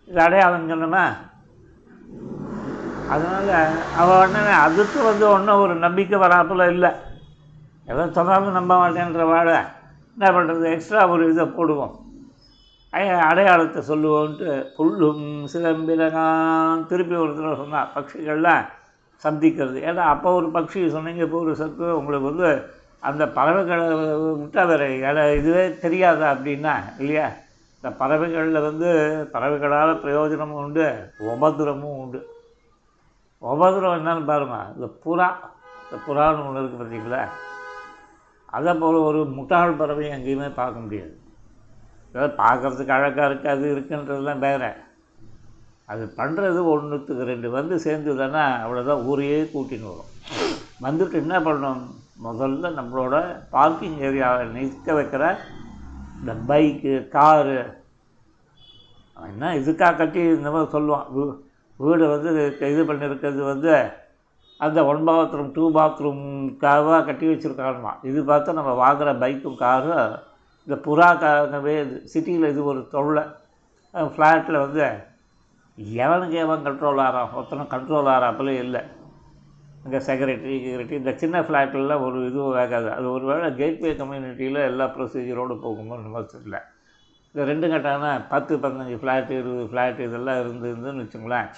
இது 0.06 0.21
அடையாளம் 0.21 0.71
சொன்னோமா 0.71 1.04
அதனால் 3.09 3.71
அவள் 3.97 4.28
உடனே 4.28 4.52
அதுக்கு 4.52 5.02
வந்து 5.02 5.28
ஒன்றும் 5.28 5.61
ஒரு 5.61 5.75
நம்பிக்கை 5.75 6.18
வராப்பில் 6.18 6.71
இல்லை. 6.71 6.90
எதை 7.87 8.11
சொன்னாலும் 8.11 8.52
நம்ப 8.52 8.73
மாட்டேன்ற 8.76 9.26
வாழை. 9.26 9.56
என்ன 10.16 10.26
பண்ணுறது 10.37 10.64
எக்ஸ்ட்ரா 10.75 11.02
ஒரு 11.14 11.25
இதை 11.33 11.44
போடுவோம். 11.59 11.94
அடையாளத்தை 13.28 13.80
சொல்லுவோன்ட்டு 13.88 14.50
புல்லும் 14.76 15.25
சிலம்பிலகான் 15.52 16.85
திருப்பி 16.90 17.14
ஒரு 17.23 17.33
தடவை 17.38 17.54
சொன்னான் 17.62 17.92
பட்சிகள்லாம் 17.94 18.64
சந்திக்கிறது. 19.25 19.78
ஏன்னா 19.88 20.02
அப்போ 20.14 20.28
ஒரு 20.40 20.49
பட்சி 20.56 20.80
சொன்னீங்க 20.97 21.23
இப்போ 21.26 21.38
ஒரு 21.44 21.52
சத்து 21.61 21.87
உங்களுக்கு 22.00 22.30
வந்து 22.30 22.49
அந்த 23.09 23.25
பறவைகளை 23.38 23.87
விட்டால் 24.42 24.68
வேறு 24.71 24.87
இட 25.09 25.18
இதுவே 25.38 25.64
தெரியாதா 25.85 26.26
அப்படின்னா 26.35 26.75
இல்லையா? 27.00 27.26
இந்த 27.78 27.88
பறவைகளில் 28.02 28.66
வந்து 28.68 28.90
பறவைகளால் 29.33 30.00
பிரயோஜனமும் 30.04 30.62
உண்டு 30.64 30.87
உபதிரமும் 31.33 31.99
உண்டு. 32.02 32.21
உபதிரம் 33.42 33.97
என்னன்னு 33.99 34.30
பாருங்கள் 34.30 34.71
இந்த 34.76 34.88
புறா 35.04 35.28
இந்த 35.85 35.97
புறான்னு 36.06 36.47
ஒன்று 36.47 36.62
இருக்குது 36.62 36.83
பார்த்தீங்களா? 36.83 37.23
அதை 38.55 38.75
போல் 38.75 38.95
ஒரு 38.95 39.25
முட்டாள் 39.25 39.73
பறவை 39.73 40.09
எங்கேயுமே 40.09 40.55
பார்க்க 40.55 40.81
முடியாது. 40.81 41.19
ஏதாவது 42.13 42.43
பார்க்குறதுக்கு 42.43 42.89
அழகாக 42.89 43.35
இருக்குது 43.35 43.47
அது 43.47 43.77
இருக்குன்றதுலாம் 43.77 44.39
வேறு. 44.39 44.73
அது 45.85 46.13
பண்ணுறது 46.17 46.65
ஒன்றுத்துக்கு 46.65 47.25
ரெண்டு 47.25 47.51
வந்து 47.51 47.77
சேர்ந்துதுன்னா 47.77 48.67
அவ்வளோதான் 48.67 49.05
ஊரையே 49.05 49.43
கூட்டின்னு 49.43 49.93
வரும். 49.93 50.13
வந்துட்டு 50.83 51.13
என்ன 51.13 51.41
பண்ணணும்? 51.41 51.81
முதல்ல 52.25 52.83
நம்மளோட 52.83 53.43
பார்க்கிங் 53.51 53.99
ஏரியாவை 53.99 54.47
நிற்க 54.47 54.93
வைக்கிற 54.93 55.37
இந்த 56.21 56.55
பைக்கு 56.55 57.09
காரு 57.09 57.83
என்ன 59.27 59.55
இதுக்காக 59.55 59.97
கட்டி 59.97 60.21
இந்த 60.21 60.51
மாதிரி 60.51 60.79
சொல்லுவான். 60.79 61.07
வீ- 61.17 61.39
வீடு 61.77 62.09
வந்து 62.09 62.57
இது 62.57 62.85
பண்ணியிருக்கிறது 62.85 63.45
வந்து 63.45 63.89
அந்த 64.61 64.81
ஒன் 64.91 65.03
பாத்ரூம் 65.09 65.51
டூ 65.57 65.65
பாத்ரூம்க்காக 65.77 67.01
கட்டி 67.09 67.27
வச்சுருக்கானுமா 67.31 67.93
இது 68.11 68.21
பார்த்தா 68.31 68.59
நம்ம 68.59 68.75
வாங்குகிற 68.83 69.13
பைக்கும் 69.23 69.63
காரும் 69.63 70.13
இந்த 70.67 70.77
புறாக்காகவே 70.87 71.75
இது 71.85 71.97
சிட்டியில் 72.13 72.53
இது 72.53 72.61
ஒரு 72.73 72.83
தொல்லை. 72.95 73.25
ஃப்ளாட்டில் 74.15 74.63
வந்து 74.65 74.85
எவனுக்கு 76.05 76.37
எவன் 76.45 76.67
கண்ட்ரோல் 76.67 77.03
ஆகிறான் 77.07 77.33
ஒருத்தனும் 77.37 77.73
கண்ட்ரோல் 77.75 78.09
ஆகிறாப்பில் 78.13 78.53
இல்லை. 78.65 78.83
இங்கே 79.85 80.01
செக்ரட்டரி 80.07 80.57
செக்ரட்டரி 80.65 81.01
இந்த 81.01 81.13
சின்ன 81.23 81.41
ஃப்ளாட்லலாம் 81.47 82.05
ஒரு 82.07 82.19
இதுவும் 82.29 82.55
வேகாது 82.59 82.89
அது 82.97 83.07
ஒரு 83.17 83.25
வேளை 83.31 83.49
கேட்வே 83.61 83.91
கம்யூனிட்டியில் 84.01 84.61
எல்லா 84.71 84.87
ப்ரொசீஜரோடு 84.97 85.57
போகுமோ 85.65 85.99
நம்ம 86.05 86.23
தெரியல. 86.33 86.61
இந்த 87.35 87.45
ரெண்டு 87.51 87.67
கட்டான 87.73 88.15
பத்து 88.33 88.55
பதினஞ்சு 88.65 88.97
ஃப்ளாட்டு 89.03 89.35
இருபது 89.41 89.65
ஃப்ளாட்டு 89.71 90.07
இதெல்லாம் 90.09 90.41
இருந்து 90.43 90.93
வச்சுங்களேன். 91.03 91.49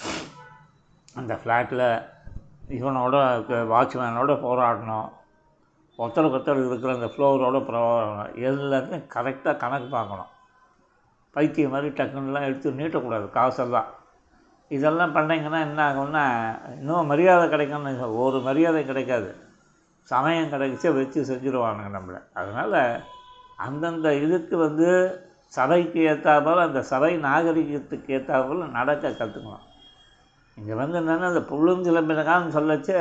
அந்த 1.21 1.35
ஃப்ளாட்டில் 1.43 1.87
இவனோட 2.69 3.17
வாட்ச்மேனோட 3.73 4.33
போராடணும். 4.47 5.09
ஒருத்தருக்கு 5.99 6.37
ஒருத்தர் 6.37 6.67
இருக்கிற 6.67 6.95
அந்த 6.95 7.07
ஃப்ளோரோட 7.07 7.59
போராடணும். 7.69 8.33
எல்லாத்தையும் 8.35 9.07
கரெக்டாக 9.15 9.57
கணக்கு 9.57 9.89
பார்க்கணும். 9.91 10.31
பைத்தியம் 11.33 11.71
மாதிரி 11.71 11.93
டக்குன்னுலாம் 11.95 12.45
எடுத்து 12.45 12.71
நீட்டக்கூடாது 12.71 13.31
காசெல்லாம். 13.31 13.85
இதெல்லாம் 14.69 15.15
பண்ணிங்கன்னா 15.15 15.61
என்ன 15.61 15.81
ஆகும்னா 15.93 16.25
இன்னும் 16.79 17.07
மரியாதை 17.07 17.49
கிடைக்கும்னு 17.49 18.17
ஒரு 18.17 18.41
மரியாதை 18.41 18.85
கிடைக்காது. 18.85 19.37
சமயம் 20.03 20.53
கிடைச்சா 20.53 20.95
வச்சு 20.95 21.23
செஞ்சுருவானுங்க 21.23 21.99
நம்மளை. 21.99 22.23
அதனால் 22.35 23.03
அந்தந்த 23.57 24.15
இதுக்கு 24.15 24.57
வந்து 24.57 25.21
சபைக்கு 25.47 26.01
ஏற்றாப்போல் 26.01 26.61
அந்த 26.61 26.83
சபை 26.83 27.17
நாகரிகத்துக்கு 27.17 28.17
ஏற்றாப்போல் 28.17 28.71
நடக்க 28.71 29.09
கற்றுக்கணும் 29.09 29.65
இங்கே 30.57 30.75
வந்து 30.75 31.01
என்னென்னா 31.01 31.31
அந்த 31.33 31.41
புல்லும் 31.41 31.85
சிலம்பினகான்னு 31.87 32.55
சொல்லச்சு. 32.57 32.95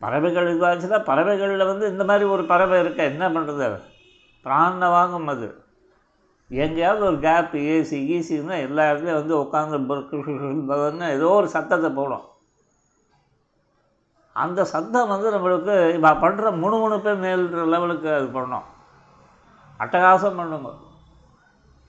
பறவைகள் 0.00 0.58
இதுவாச்சுன்னா 0.58 1.04
பறவைகளில் 1.04 1.70
வந்து 1.70 1.90
இந்த 1.90 2.04
மாதிரி 2.04 2.24
ஒரு 2.34 2.44
பறவை 2.44 2.80
இருக்க? 2.80 3.02
என்ன 3.02 3.28
பண்ணுறது 3.28 3.80
பிராண 4.42 4.88
வாங்கும் 4.88 5.26
அது. 5.26 5.48
எங்கேயாவது 6.48 7.04
ஒரு 7.06 7.18
கேப் 7.18 7.54
ஏசி 7.70 7.98
ஈசின்னா 8.14 8.56
எல்லா 8.60 8.90
இடத்துலையும் 8.90 9.20
வந்து 9.20 9.36
உட்காந்து 9.42 11.08
ஏதோ 11.08 11.28
ஒரு 11.28 11.48
சத்தத்தை 11.48 11.90
போடும். 11.90 12.24
அந்த 14.32 14.64
சத்தம் 14.64 15.08
வந்து 15.08 15.28
நம்மளுக்கு 15.36 15.94
இப்போ 15.94 16.10
பண்ணுற 16.12 16.52
முணுமுணுப்பே 16.62 17.14
மேல்ற 17.24 17.66
லெவலுக்கு 17.66 18.14
அது 18.14 18.26
பண்ணோம். 18.26 18.66
அட்டகாசம் 19.78 20.36
பண்ணுங்க. 20.36 20.70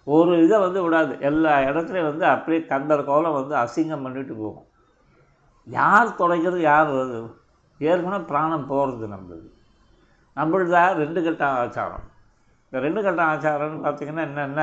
ஒரு 0.07 0.33
இதை 0.43 0.57
வந்து 0.65 0.79
விடாது. 0.85 1.13
எல்லா 1.29 1.53
இடத்துலையும் 1.69 2.09
வந்து 2.11 2.25
அப்படியே 2.33 2.61
கண்டர் 2.71 3.07
கோலம் 3.09 3.37
வந்து 3.39 3.55
அசிங்கம் 3.63 4.05
பண்ணிட்டு 4.05 4.33
போகும். 4.41 4.67
யார் 5.67 6.17
தொலைக்கிறது 6.21 6.61
யார் 6.71 6.89
வருது 6.97 7.19
ஏற்கனவே 7.79 8.21
பிராணம் 8.31 8.69
போகிறது 8.71 9.07
நம்மளுது. 9.13 9.47
தான் 10.75 10.97
ரெண்டு 11.01 11.19
கட்டம் 11.25 11.57
ஆச்சாரம். 11.63 12.05
இந்த 12.65 12.79
ரெண்டு 12.85 12.99
கட்டம் 13.05 13.29
ஆச்சாரம்னு 13.31 13.81
பார்த்தீங்கன்னா 13.85 14.25
என்னென்ன 14.29 14.61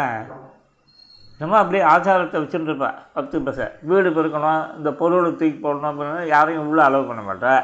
நம்ம 1.40 1.59
அப்படியே 1.62 1.83
ஆச்சாரத்தை 1.90 2.38
வச்சுட்டு 2.42 2.71
இருப்பேன் 2.71 2.97
பத்து 3.16 3.42
பைசா. 3.47 3.66
வீடு 3.90 4.09
பெருக்கணும் 4.16 4.62
இந்த 4.78 4.90
பொருளை 5.00 5.28
தூக்கி 5.40 5.59
போடணும் 5.64 5.90
அப்படின்னா 5.90 6.23
யாரையும் 6.35 6.68
உள்ளே 6.71 6.83
அலோவ் 6.87 7.11
பண்ண 7.11 7.23
மாட்டேன் 7.28 7.62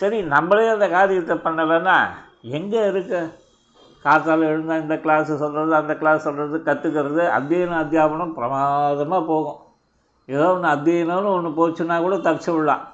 சரி 0.00 0.18
நம்மளே 0.34 0.66
அந்த 0.74 0.86
காரியத்தை 0.94 1.36
பண்ணலைன்னா 1.46 1.96
எங்கே 2.58 2.82
இருக்குது 2.90 3.32
காத்தால் 4.04 4.42
எழுந்தால் 4.42 4.80
இந்த 4.80 5.00
கிளாஸ் 5.00 5.38
சொல்கிறது 5.38 5.74
அந்த 5.74 5.96
கிளாஸ் 5.96 6.22
சொல்கிறது 6.22 6.58
கற்றுக்கிறது 6.58 7.22
அத்தியன 7.38 7.78
அத்தியாபனம் 7.84 8.34
பிரமாதமாக 8.34 9.24
போகும். 9.24 9.60
ஏதோ 10.26 10.52
ஒன்று 10.52 10.68
அத்தியனம்னு 10.68 11.32
ஒன்று 11.32 11.50
போச்சுன்னா 11.50 12.00
கூட 12.00 12.16
தப்பிச்சு 12.16 12.52
விடலாம். 12.54 12.84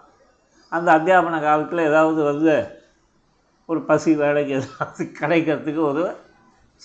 அந்த 0.69 0.99
அத்தியாபன 0.99 1.41
காலத்தில் 1.41 1.79
ஏதாவது 1.79 2.23
வந்து 2.23 2.55
ஒரு 3.67 3.81
பசி 3.83 4.15
வேலைக்கு 4.15 4.53
ஏதாவது 4.53 5.05
கிடைக்கிறதுக்கு 5.21 5.83
ஒரு 5.83 6.17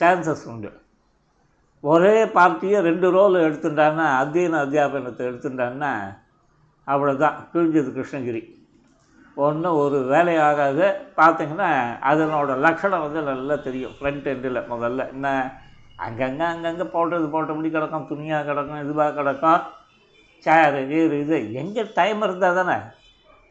சான்சஸ் 0.02 0.46
உண்டு. 0.48 0.70
ஒரே 1.82 2.26
பார்ட்டியை 2.26 2.82
ரெண்டு 2.82 3.12
ரோல் 3.12 3.34
எடுத்துட்டான்னா 3.34 4.06
அத்தியன 4.22 4.60
அத்தியாபனத்தை 4.66 5.24
எடுத்துட்டான்னா 5.26 5.92
அவ்வளோதான் 6.88 7.36
கிழிஞ்சது 7.54 7.92
கிருஷ்ணகிரி. 7.98 8.42
ஒன்றும் 9.46 9.80
ஒரு 9.84 9.98
வேலையாகாது. 10.14 10.86
பார்த்தீங்கன்னா 11.18 11.70
அதனோட 12.12 12.52
லட்சணம் 12.58 13.04
வந்து 13.06 13.22
நல்லா 13.22 13.56
தெரியும். 13.56 13.96
ஃப்ரண்ட் 14.00 14.28
எண்டில் 14.34 14.60
முதல்ல. 14.74 15.02
என்ன? 15.12 15.28
அங்கங்கே 15.96 16.44
அங்கங்கே 16.44 16.84
போட்டது 16.84 17.26
போட்டபடி 17.26 17.72
கிடக்கும். 17.72 18.08
துணியாக 18.08 18.46
கிடக்கும் 18.50 18.84
இதுவாக 18.88 19.14
கிடக்கும். 19.14 19.62
சேரு 20.46 20.80
கீரு 20.92 21.16
இது. 21.20 21.54
எங்கே 21.54 21.84
டைம் 21.94 22.22
இருந்தால் 22.22 22.60
தானே? 22.60 22.78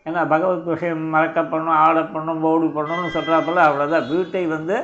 ஏன்னா 0.07 0.29
பகவத் 0.29 0.71
விஷயம் 0.73 1.05
மறக்க 1.15 1.45
பண்ணும் 1.45 1.79
ஆட 1.85 2.03
பண்ணும் 2.03 2.41
போடு 2.41 2.67
பண்ணணும்னு 2.67 3.15
சொல்கிறாப்புல 3.17 3.63
அவ்வளோதான் 3.69 4.09
வீட்டை 4.09 4.47
வந்து 4.47 4.77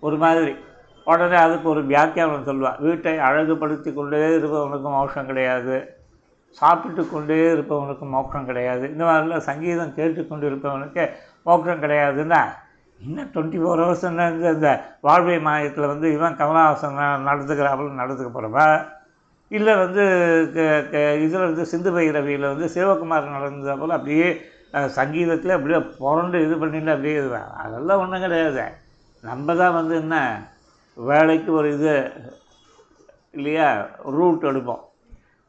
ஒரு 0.00 0.16
மாதிரி. 0.16 0.56
உடனே 1.04 1.36
அதுக்கு 1.36 1.68
ஒரு 1.68 1.82
வியாக்கியானம் 1.84 2.46
சொல்லுவாள் 2.46 2.80
வீட்டை 2.80 3.18
அழகுபடுத்தி 3.18 3.94
கொண்டே 3.94 4.16
இருப்பவனுக்கு 4.16 4.88
மோஷம் 4.90 5.26
கிடையாது. 5.26 5.76
சாப்பிட்டு 6.60 7.02
கொண்டே 7.06 7.38
இருப்பவனுக்கு 7.54 8.06
மோக்கம் 8.14 8.48
கிடையாது. 8.50 8.84
இந்த 8.92 9.04
மாதிரிலாம் 9.08 9.48
சங்கீதம் 9.50 9.96
கேட்டுக்கொண்டு 9.98 10.44
இருப்பவனுக்கு 10.50 11.04
மோக்கம் 11.48 11.82
கிடையாதுன்னா 11.84 12.40
இன்னும் 13.00 13.30
டுவெண்ட்டி 13.32 13.58
ஃபோர் 13.62 13.80
ஹவர்ஸ் 13.82 14.04
இந்த 14.10 14.26
இந்த 14.56 14.70
வாழ்வை 15.06 15.38
மாயத்தில் 15.46 15.90
வந்து 15.92 16.08
இவன் 16.16 16.38
கமலஹாசன் 16.38 17.00
நடந்துக்கிறாப்புல 17.28 17.96
நடந்துக்க 18.02 18.30
போகிறவா 18.36 18.66
இல்லை 19.50 19.72
வந்து 19.82 20.04
இதில் 21.24 21.46
வந்து 21.48 21.64
சிந்து 21.72 21.90
பைரவியில் 21.96 22.50
வந்து 22.52 22.68
சிவகுமார் 22.74 23.34
நடந்தது 23.34 23.76
போல் 23.82 23.96
அப்படியே 23.98 24.28
சங்கீதத்தில் 24.98 25.56
அப்படியே 25.56 25.80
புரண்டு 26.00 26.38
இது 26.46 26.54
பண்ணிட்டு 26.62 26.94
அப்படியே 26.94 27.18
இதுதான் 27.20 27.52
அதெல்லாம் 27.64 28.02
ஒன்றும் 28.04 28.24
கிடையாது. 28.24 28.64
நம்ம 29.24 29.54
தான் 29.60 29.76
வந்து 29.78 29.94
என்ன 30.02 30.16
வேலைக்கு 30.96 31.50
ஒரு 31.58 31.68
இது 31.76 31.94
இல்லையா 33.36 33.68
ரூட் 34.16 34.48
எடுப்போம். 34.50 34.82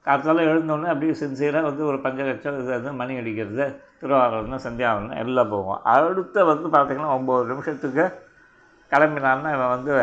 காலத்தால் 0.07 0.47
எழுந்தோடனே 0.51 0.89
அப்படியே 0.93 1.13
சின்சியராக 1.21 1.67
வந்து 1.69 1.83
ஒரு 1.89 1.97
பஞ்சகட்சம் 2.05 2.57
இது 2.61 2.71
அது 2.77 2.93
மணி 3.01 3.13
அடிக்கிறது 3.21 3.65
திருவாரூர்னு 4.01 4.59
சந்தியாவனம் 4.67 5.19
எல்லாம் 5.23 5.51
போவோம். 5.53 5.79
அடுத்த 5.95 6.45
வந்து 6.51 6.67
பார்த்திங்கன்னா 6.75 7.13
ஒம்பது 7.17 7.49
நிமிஷத்துக்கு 7.51 8.05
கிளம்பினான்னா 8.91 9.51
இவன் 9.57 9.73
வந்து 9.75 9.93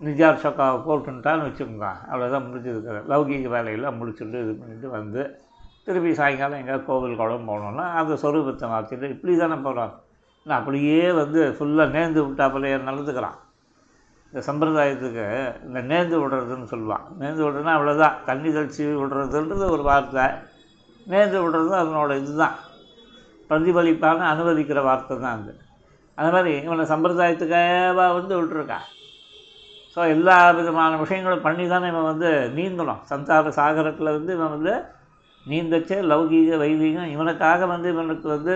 நிஜார் 0.00 0.42
சொக்காவை 0.42 0.76
போட்டுன்ட்டான்னு 0.84 1.46
வச்சுக்கோங்க. 1.46 1.88
அவ்வளோதான் 2.10 2.46
முடிஞ்சதுக்கு. 2.46 3.00
லௌகீக 3.12 3.48
வேலையெல்லாம் 3.54 3.98
முடிச்சுட்டு 4.00 4.38
இது 4.44 4.52
பண்ணிட்டு 4.60 4.88
வந்து 4.98 5.22
திருப்பி 5.86 6.10
சாயங்காலம் 6.20 6.60
எங்கேயாவது 6.60 6.88
கோவில் 6.88 7.18
குளம் 7.20 7.48
போனோம்னா 7.50 7.84
அந்த 8.00 8.14
சொரூபத்தை 8.22 8.66
மாற்றிட்டு 8.72 9.12
இப்படி 9.14 9.32
தானே 9.42 9.56
போகிறான் 9.66 9.92
நான் 10.46 10.58
அப்படியே 10.60 11.00
வந்து 11.20 11.40
ஃபுல்லாக 11.56 11.94
நேர்ந்து 11.96 12.20
விட்டாப்புலையே 12.26 12.76
நடந்துக்கிறான். 12.88 13.38
இந்த 14.32 14.52
சம்பிரதாயத்துக்கு 14.52 15.24
இந்த 15.66 15.80
நேர்ந்து 15.80 16.16
விடுறதுன்னு 16.20 16.66
சொல்லுவான். 16.70 17.04
நேர்ந்து 17.20 17.42
விடுறதுன்னா 17.44 17.74
அவ்வளோதான் 17.76 18.16
தண்ணி 18.24 18.48
தெளிச்சு 18.48 18.84
விடுறதுன்றது 19.02 19.70
ஒரு 19.70 19.82
வார்த்தை. 19.82 20.26
நேர்ந்து 21.06 21.38
விடுறது 21.44 21.72
அதனோட 21.82 22.16
இதுதான். 22.16 22.56
பிரதிபலிப்பான 23.48 24.34
அனுமதிக்கிற 24.34 24.82
வார்த்தை 24.82 25.18
தான் 25.18 25.42
அது. 25.42 25.52
அந்த 26.14 26.30
மாதிரி 26.32 26.62
இவனை 26.62 26.84
சம்பிரதாயத்துக்காக 26.84 27.94
வந்து 27.94 28.34
விட்டுருக்கான் 28.40 28.86
ஸோ 29.94 30.08
எல்லா 30.08 30.50
விதமான 30.50 30.96
விஷயங்களும் 30.96 31.40
பண்ணி 31.40 31.68
தானே 31.68 31.88
இவன் 31.88 32.02
வந்து 32.02 32.28
நீந்தணும். 32.56 33.00
சந்தார 33.10 33.48
சாகரத்தில் 33.48 34.14
வந்து 34.16 34.32
இவன் 34.34 34.48
வந்து 34.48 34.74
நீந்தச்சே 35.46 35.98
லௌகீக 36.12 36.56
வைதீகம். 36.56 37.10
இவனுக்காக 37.14 37.66
வந்து 37.66 37.88
இவனுக்கு 37.90 38.28
வந்து 38.28 38.52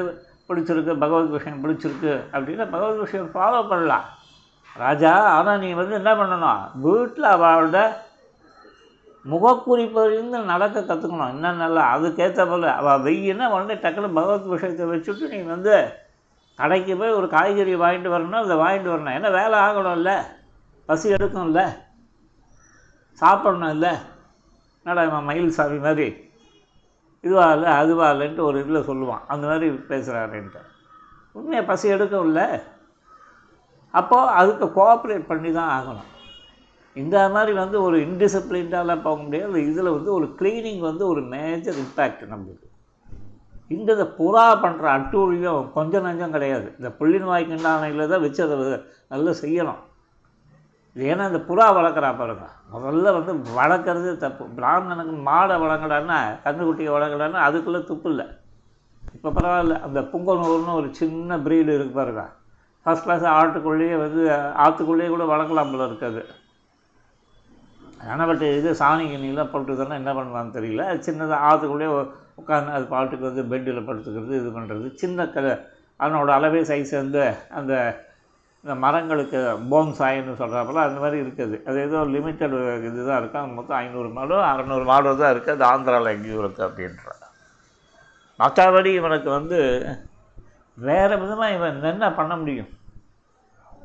பிடிச்சிருக்கு 0.48 0.98
பகவத் 0.98 1.30
விஷயம் 1.30 1.62
பிடிச்சிருக்கு 1.64 2.12
அப்படின்னா 2.32 2.70
பகவத் 2.70 2.96
விஷயம் 2.96 3.30
ஃபாலோ 3.34 3.68
பண்ணலாம். 3.68 4.06
ராஜா 4.76 5.10
ஆனால் 5.36 5.58
நீ 5.58 5.72
வந்து 5.72 5.94
என்ன 5.94 6.14
பண்ணணும்? 6.14 6.70
வீட்டில் 6.74 7.24
அவளோட 7.24 7.78
முகக்குறிப்பிலிருந்து 9.24 10.44
நடக்க 10.44 10.80
கற்றுக்கணும் 10.80 11.30
என்னென்னலாம்? 11.34 11.92
அதுக்கேற்ற 11.96 12.48
போல். 12.48 12.62
அவள் 12.62 13.00
வெய்யினா 13.00 13.46
உடனே 13.48 13.74
டக்குனு 13.74 14.14
பகவத் 14.14 14.46
விஷயத்தை 14.46 14.86
வச்சுட்டு 14.86 15.28
நீ 15.28 15.40
வந்து 15.40 15.88
கடைக்கு 16.56 16.96
போய் 16.96 17.10
ஒரு 17.10 17.28
காய்கறி 17.28 17.74
வாங்கிட்டு 17.74 18.10
வரணும் 18.16 18.42
அதை 18.42 18.56
வாங்கிட்டு 18.56 18.90
வரணும். 18.94 19.16
ஏன்னா 19.16 19.30
வேலை 19.30 19.58
ஆகணும்ல. 19.58 20.12
பசி 20.86 21.12
எடுக்கும்ல. 21.12 21.62
சாப்பிடணும் 23.12 23.70
இல்லை 23.70 23.90
என்னடா 24.86 25.18
மயில் 25.18 25.50
சாமி 25.50 25.78
மாதிரி? 25.78 26.32
இதுவா 27.20 27.52
இல்லை 27.52 27.70
அதுவா 27.72 28.10
இல்லைன்ட்டு 28.10 28.40
ஒரு 28.40 28.58
இதில் 28.60 28.88
சொல்லுவான். 28.88 29.24
அந்த 29.26 29.46
மாதிரி 29.46 29.68
பேசுகிறாருன்ட்டு 29.70 30.62
உண்மையாக 31.32 31.66
பசி 31.66 31.92
எடுக்கும்ல? 31.92 32.62
அப்போது 34.00 34.32
அதுக்கு 34.40 34.66
கோஆப்ரேட் 34.78 35.30
பண்ணி 35.30 35.50
தான் 35.58 35.72
ஆகணும். 35.76 36.10
இந்த 37.02 37.16
மாதிரி 37.34 37.52
வந்து 37.62 37.76
ஒரு 37.86 37.96
இன்டிசிப்ளின்டாலாம் 38.06 39.04
போக 39.06 39.16
முடியாது. 39.22 39.62
இதில் 39.70 39.94
வந்து 39.96 40.10
ஒரு 40.18 40.26
க்ளீனிங் 40.38 40.82
வந்து 40.90 41.04
ஒரு 41.12 41.22
மேஜர் 41.34 41.78
இம்பேக்ட் 41.84 42.22
நம்மளுக்கு. 42.32 42.68
இந்த 43.74 43.88
இந்த 43.96 44.06
புறா 44.18 44.44
பண்ணுற 44.62 44.86
அட்டூழியம் 44.96 45.70
கொஞ்சம் 45.76 46.06
நஞ்சம் 46.06 46.34
கிடையாது. 46.36 46.68
இந்த 46.78 46.88
புள்ளின் 46.98 47.28
வாய்க்கிண்டானையில் 47.30 48.10
தான் 48.12 48.24
வச்சு 48.24 48.40
அதை 48.46 48.56
நல்லா 49.12 49.32
செய்யணும். 49.42 49.80
இது 50.96 51.04
ஏன்னா 51.12 51.24
இந்த 51.30 51.40
புறா 51.48 51.66
வளர்க்குறா 51.78 52.10
பாருங்க. 52.18 52.46
முதல்ல 52.74 53.12
வந்து 53.18 53.32
வளர்க்குறது 53.58 54.10
தப்பு. 54.24 54.44
பிராமணனுக்கு 54.58 55.14
மாடை 55.28 55.56
வளர்க்கலான்னா 55.64 56.18
கன்றுக்குட்டியை 56.44 56.90
வளர்க்கலான்னா 56.96 57.40
அதுக்குள்ளே 57.48 57.80
துப்பு 57.90 58.08
இல்லை. 58.12 58.26
இப்போ 59.16 59.30
பரவாயில்ல. 59.38 59.76
அந்த 59.86 60.00
புங்கனூர்னு 60.12 60.78
ஒரு 60.80 60.88
சின்ன 61.00 61.38
ப்ரீடு 61.46 61.72
இருக்கு 61.78 61.94
பாருங்க. 62.00 62.24
ஃபஸ்ட் 62.84 63.04
கிளாஸ் 63.06 63.26
ஆட்டுக்குள்ளேயே 63.38 63.96
வந்து 64.04 64.22
ஆற்றுக்குள்ளேயே 64.64 65.10
கூட 65.12 65.24
வளர்க்கலாம் 65.32 65.72
போல 65.72 65.84
இருக்காது 65.90 66.22
ஆனால் 68.12 68.28
பட் 68.30 68.42
இது 68.58 68.70
சாணி 68.80 69.04
கண்ணிலாம் 69.10 69.52
போட்டுதுன்னா 69.52 70.00
என்ன 70.00 70.12
பண்ணுவான்னு 70.16 70.56
தெரியல. 70.56 70.82
சின்னதாக 71.06 71.46
ஆற்றுக்குள்ளேயே 71.50 71.92
உட்காந்து 72.40 72.74
அது 72.76 72.86
பாட்டுக்கு 72.94 73.28
வந்து 73.28 73.42
பெட்டில் 73.52 73.86
படுத்துக்கிறது 73.88 74.34
இது 74.40 74.50
பண்ணுறது 74.56 74.86
சின்ன 75.02 75.26
க 75.34 75.44
அதனோட 76.00 76.30
அளவே 76.38 76.60
சைஸ் 76.70 76.92
வந்து 77.02 77.22
அந்த 77.58 77.72
இந்த 78.64 78.74
மரங்களுக்கு 78.84 79.38
போன்சாயின்னு 79.72 80.34
சொல்கிறாப்புல 80.42 80.84
அந்த 80.88 80.98
மாதிரி 81.02 81.18
இருக்குது. 81.24 81.56
அது 81.68 81.78
ஏதோ 81.86 81.98
லிமிட்டட் 82.14 82.54
இது 82.88 83.00
தான் 83.08 83.18
இருக்குது 83.20 83.40
அது 83.40 83.56
மொத்தம் 83.58 83.78
ஐநூறு 83.82 84.10
மாடோ 84.18 84.38
அறநூறு 84.52 84.84
மாடோ 84.92 85.12
தான் 85.22 85.32
இருக்குது 85.34 85.56
அது 85.56 85.66
ஆந்திராவில் 85.72 86.14
எங்கேயும் 86.14 86.42
இருக்குது 86.42 86.66
அப்படின்ற 86.68 87.10
மற்றபடி 88.38 88.92
இவனுக்கு 89.00 89.30
வந்து 89.38 89.58
வேறு 90.74 91.18
விதமாக 91.18 91.52
இவன் 91.52 91.82
என்ன 91.82 92.12
பண்ண 92.12 92.36
முடியும்? 92.36 92.68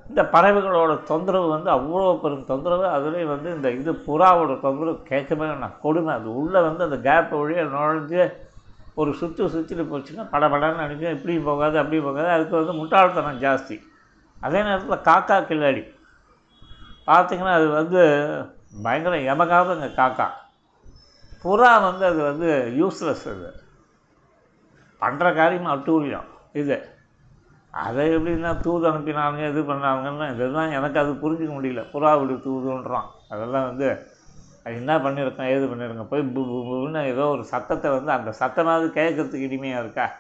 இந்த 0.08 0.24
பறவைகளோட 0.24 1.04
தொந்தரவு 1.04 1.50
வந்து 1.50 1.72
அவ்வளோ 1.72 2.20
பெரும் 2.20 2.46
தொந்தரவு. 2.46 2.86
அதுலேயும் 2.86 3.28
வந்து 3.28 3.56
இந்த 3.56 3.72
இது 3.72 3.92
புறாவோட 3.92 4.60
தொந்தரவு 4.60 5.04
கேட்கவே 5.04 5.46
வேணாம். 5.46 5.80
கொடுமை. 5.82 6.16
அது 6.16 6.36
உள்ளே 6.36 6.62
வந்து 6.62 6.84
அந்த 6.84 6.98
கேப் 6.98 7.40
வழியாக 7.40 7.78
நுழைஞ்சு 7.78 8.34
ஒரு 8.96 9.14
சுற்று 9.14 9.48
சுற்றிட்டு 9.48 9.82
போச்சுன்னா 9.82 10.28
படபடன்னு 10.32 10.76
நினைக்கும். 10.76 11.12
இப்படியும் 11.12 11.44
போகாது 11.44 11.78
அப்படியும் 11.78 12.06
போகாது. 12.06 12.28
அதுக்கு 12.28 12.56
வந்து 12.56 12.74
முட்டாள்தனம் 12.74 13.42
ஜாஸ்தி. 13.42 13.80
அதே 14.42 14.64
நேரத்தில் 14.64 15.14
காக்கா 15.14 15.40
கில்லாடி. 15.40 15.98
பார்த்திங்கன்னா 17.08 17.54
அது 17.54 17.68
வந்து 17.68 18.02
பயங்கர 18.84 19.18
எமகாதங்க 19.18 19.88
காக்கா. 19.88 20.28
புறா 21.44 21.82
வந்து 21.82 22.06
அது 22.06 22.24
வந்து 22.24 22.74
யூஸ்லெஸ் 22.78 23.28
அது. 23.30 23.54
பண்ணுற 25.02 25.36
காரியம் 25.36 25.66
அட்டூழியம். 25.66 26.38
இது. 26.54 26.98
அதை 27.72 28.16
எப்படின்னா 28.16 28.62
தூது 28.62 28.92
அனுப்பினாங்க 28.92 29.50
இது 29.50 29.62
பண்ணாங்கன்னு 29.62 30.34
இதெல்லாம் 30.34 30.72
எனக்கு 30.72 31.00
அது 31.00 31.12
புரிஞ்சிக்க 31.12 31.52
முடியல. 31.58 31.82
புறா 31.94 32.12
தூதுன்றான். 32.46 33.08
அதெல்லாம் 33.30 33.66
வந்து 33.66 34.08
அது 34.64 34.76
என்ன 34.76 34.98
பண்ணியிருக்கேன் 34.98 35.52
ஏது 35.56 35.66
பண்ணியிருக்கேன் 35.68 36.08
போய் 36.08 36.22
புன்னு 36.22 37.04
ஏதோ 37.04 37.28
ஒரு 37.28 37.44
சத்தத்தை 37.44 37.92
வந்து 37.92 38.12
அந்த 38.12 38.34
சத்தமாவது 38.40 38.88
கேட்கறதுக்கு 38.98 39.48
இனிமையாக 39.50 39.84
இருக்கா? 39.84 40.12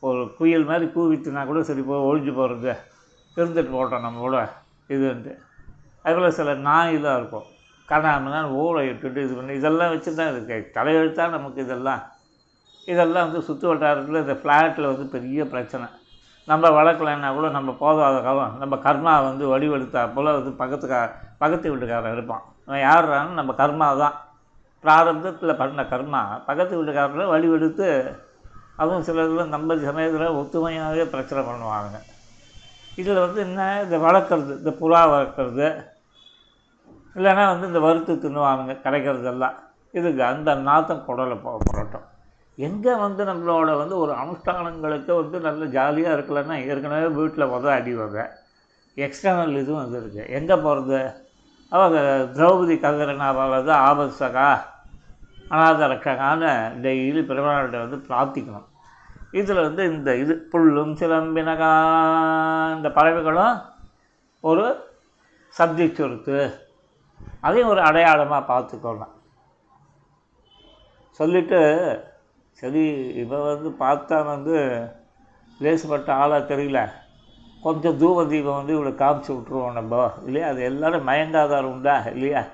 ஒரு 0.00 0.34
குயில் 0.38 0.64
மாதிரி 0.64 0.90
கூவிட்டுனா 0.94 1.46
கூட 1.46 1.62
சரி 1.62 1.80
போய் 1.80 2.06
ஒழிஞ்சு 2.08 2.34
போகிறது 2.34 2.72
இருந்துட்டு 3.36 3.72
போட்டோம் 3.76 4.00
நம்ம 4.00 4.18
கூட 4.18 4.50
இதுன்ட்டு. 4.88 5.38
அதுபோல் 6.02 6.30
சில 6.30 6.54
நாயெல்லாம் 6.54 7.16
இருக்கும். 7.16 7.46
கண்ணாமனா 7.88 8.50
ஓலை 8.50 8.88
இட்டுட்டு 8.88 9.16
இது 9.16 9.34
பண்ணி 9.34 9.54
இதெல்லாம் 9.54 9.88
வச்சு 9.88 10.14
தான் 10.14 10.30
இருக்கு. 10.32 10.80
தலையெழுத்தா 10.80 11.28
நமக்கு 11.28 11.62
இதெல்லாம். 11.62 12.02
இதெல்லாம் 12.92 13.26
வந்து 13.26 13.40
சுற்று 13.46 13.66
வட்டாரத்தில் 13.70 14.22
இந்த 14.24 14.34
ஃப்ளாட்டில் 14.42 14.90
வந்து 14.90 15.06
பெரிய 15.14 15.44
பிரச்சனை. 15.52 15.86
நம்ம 16.48 16.68
வளர்க்கலைன்னா 16.78 17.30
கூட 17.38 17.48
நம்ம 17.56 17.70
போதாத 17.80 18.16
காலம். 18.26 18.54
நம்ம 18.62 18.74
கர்மா 18.86 19.14
வந்து 19.28 19.44
வடிவெடுத்தா 19.52 20.02
போல் 20.14 20.36
வந்து 20.38 20.52
பக்கத்துக்கா 20.60 21.00
பக்கத்து 21.42 21.72
வீட்டுக்காரன் 21.72 22.14
இருப்பான். 22.16 22.44
அவன் 22.68 22.84
யாருறான்னு 22.88 23.38
நம்ம 23.40 23.54
கர்மா 23.60 23.88
தான் 24.02 24.16
பிராரம்பத்தில் 24.84 25.58
பண்ண 25.60 25.82
கர்மா 25.92 26.22
பக்கத்து 26.48 26.74
வீட்டுக்காரர்கள் 26.78 27.32
வடிவெடுத்து 27.34 27.88
அதுவும் 28.80 29.06
சில 29.06 29.22
இதில் 29.26 29.52
நம்ம 29.54 29.76
சமயத்தில் 29.86 30.36
ஒத்துமையாகவே 30.40 31.04
பிரச்சனை 31.14 31.40
பண்ணுவாங்க. 31.48 31.96
இதில் 33.00 33.24
வந்து 33.24 33.40
என்ன 33.46 33.62
இந்த 33.84 33.96
வளர்க்குறது 34.04 34.52
இந்த 34.60 34.72
புறா 34.82 35.00
வளர்க்குறது 35.14 35.66
இல்லைன்னா 37.16 37.44
வந்து 37.52 37.68
இந்த 37.70 37.80
வறுத்து 37.86 38.14
தின்னுவானுங்க 38.24 38.74
கிடைக்கிறதெல்லாம் 38.84 39.56
இதுக்கு 39.98 40.22
அந்த 40.32 40.50
நாத்தம் 40.68 41.04
குடலை 41.08 41.36
போ 41.44 41.52
புரட்டும் 41.66 42.06
எங்கே 42.66 42.94
வந்து 43.04 43.22
நம்மளோட 43.30 43.70
வந்து 43.80 43.96
ஒரு 44.02 44.12
அனுஷ்டானங்களுக்கு 44.22 45.12
வந்து 45.20 45.38
நல்ல 45.46 45.64
ஜாலியாக 45.76 46.16
இருக்கலன்னா 46.16 46.56
ஏற்கனவே 46.70 47.08
வீட்டில் 47.18 47.50
முத 47.52 47.66
அடி 47.74 47.92
எக்ஸ்டர்னல் 49.06 49.60
இதுவும் 49.62 49.82
வந்துருக்கு. 49.82 50.22
எங்கே 50.38 50.56
போகிறது 50.64 51.00
அவங்க 51.72 51.98
திரௌபதி 52.36 52.76
கதிரனாவால் 52.84 53.68
தான் 53.68 53.84
ஆபத்சகா 53.88 54.48
அநாத 55.52 55.86
ரட்சகான்னு 55.92 56.50
டெய்லி 56.84 57.20
பெருமாள்கிட்ட 57.28 57.78
வந்து 57.84 57.98
பிரார்த்திக்கணும். 58.08 58.66
இதில் 59.40 59.64
வந்து 59.66 59.82
இந்த 59.92 60.10
இது 60.22 60.34
புல்லும் 60.52 60.92
சிலம்பினகா 61.00 61.70
இந்த 62.76 62.88
பறவைகளும் 62.98 63.56
ஒரு 64.50 64.66
சப்ஜெக்ட் 65.58 66.00
சொருத்து. 66.00 66.38
அதையும் 67.46 67.72
ஒரு 67.74 67.80
அடையாளமாக 67.88 68.48
பார்த்துக்கோங்க. 68.52 69.06
சொல்லிவிட்டு 71.20 71.60
சரி 72.58 73.14
இவன் 73.14 73.44
வந்து 73.44 73.68
பார்த்தா 73.68 74.24
வந்து 74.24 74.84
லேசுப்பட்ட 75.60 76.10
ஆளாக 76.10 76.54
தெரியல. 76.54 76.90
கொஞ்சம் 77.62 78.00
தூப 78.00 78.28
தீபம் 78.28 78.54
வந்து 78.54 78.74
இவளை 78.74 78.92
காமிச்சு 78.92 79.30
விட்ருவோம் 79.30 79.72
நம்ம. 79.72 80.12
இல்லையா? 80.24 80.48
அது 80.48 80.62
எல்லாரும் 80.62 81.08
மயங்காதாரம் 81.08 81.70
உண்டா? 81.70 81.98
இல்லையா? 81.98 82.44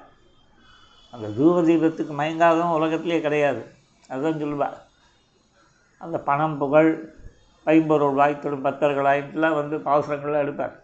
அந்த 1.11 1.29
தூப 1.29 1.63
தீபத்துக்கு 1.63 2.13
மயங்காதவன் 2.19 2.73
உலகத்திலே 2.73 3.21
கிடையாது. 3.21 3.67
அதுதான் 4.09 4.43
சொல்லுவா. 4.43 4.73
அந்த 5.99 6.19
பணம் 6.19 6.59
புகழ் 6.59 7.15
ஐம்பொருள் 7.65 8.15
வாய்த்தொடும் 8.15 8.65
பத்தர்களாயிட்டுலாம் 8.65 9.55
வந்து 9.55 9.77
பாவசரங்கள்லாம் 9.79 10.43
எடுப்பார். 10.43 10.83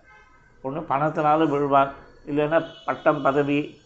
ஒன்று 0.63 0.81
பணத்தினால 0.81 1.49
விழுவான் 1.49 1.91
இல்லைன்னா 2.27 2.65
பட்டம் 2.85 3.23
பதவி 3.23 3.81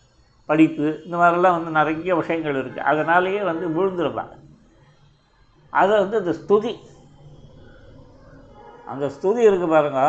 படிப்பு 0.44 1.02
இந்த 1.04 1.16
மாதிரிலாம் 1.16 1.40
வந்து 1.40 1.70
நிறைய 1.70 2.14
விஷயங்கள் 2.14 2.54
இருக்குது 2.54 2.88
அதனாலேயே 2.92 3.42
வந்து 3.42 3.68
விழுந்துருப்பான் 3.68 4.42
அதை 5.80 5.94
வந்து 6.02 6.16
இந்த 6.22 6.32
ஸ்துதி. 6.40 6.72
அந்த 8.92 9.06
ஸ்துதி 9.14 9.42
இருக்குது 9.48 9.74
பாருங்க. 9.74 10.02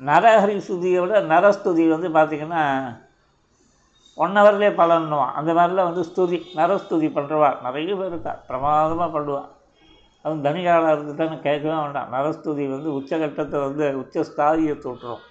நரஹரி 0.00 0.54
ஸ்துதியை 0.66 1.00
விட 1.02 1.20
நரஸ்துதி 1.32 1.84
வந்து 1.94 2.08
பார்த்திங்கன்னா 2.16 2.62
ஒன் 4.18 4.36
ஹவர்லேயே 4.38 4.72
பலன்னுவான். 4.80 5.34
அந்த 5.38 5.50
மாதிரிலாம் 5.58 5.90
வந்து 5.90 6.04
ஸ்துதி 6.10 6.38
நரஸ்துதி 6.60 7.08
பண்ணுறவா 7.16 7.48
நிறைய 7.66 7.94
பேர் 8.00 8.12
இருக்கா. 8.12 8.32
பிரமாதமாக 8.48 9.08
பண்ணுவாள் 9.16 9.50
அதுவும் 10.24 10.44
தனிகாலாக 10.46 10.94
இருந்துட்டான்னு 10.94 11.38
கேட்கவே 11.46 11.76
வேண்டாம். 11.80 12.12
நரஸ்துதி 12.16 12.64
வந்து 12.74 12.90
உச்சகட்டத்தை 12.98 13.58
வந்து 13.66 13.86
உச்ச 14.02 14.24
ஸ்தாயியை 14.30 14.76
தொட்டுரும் 14.84 15.24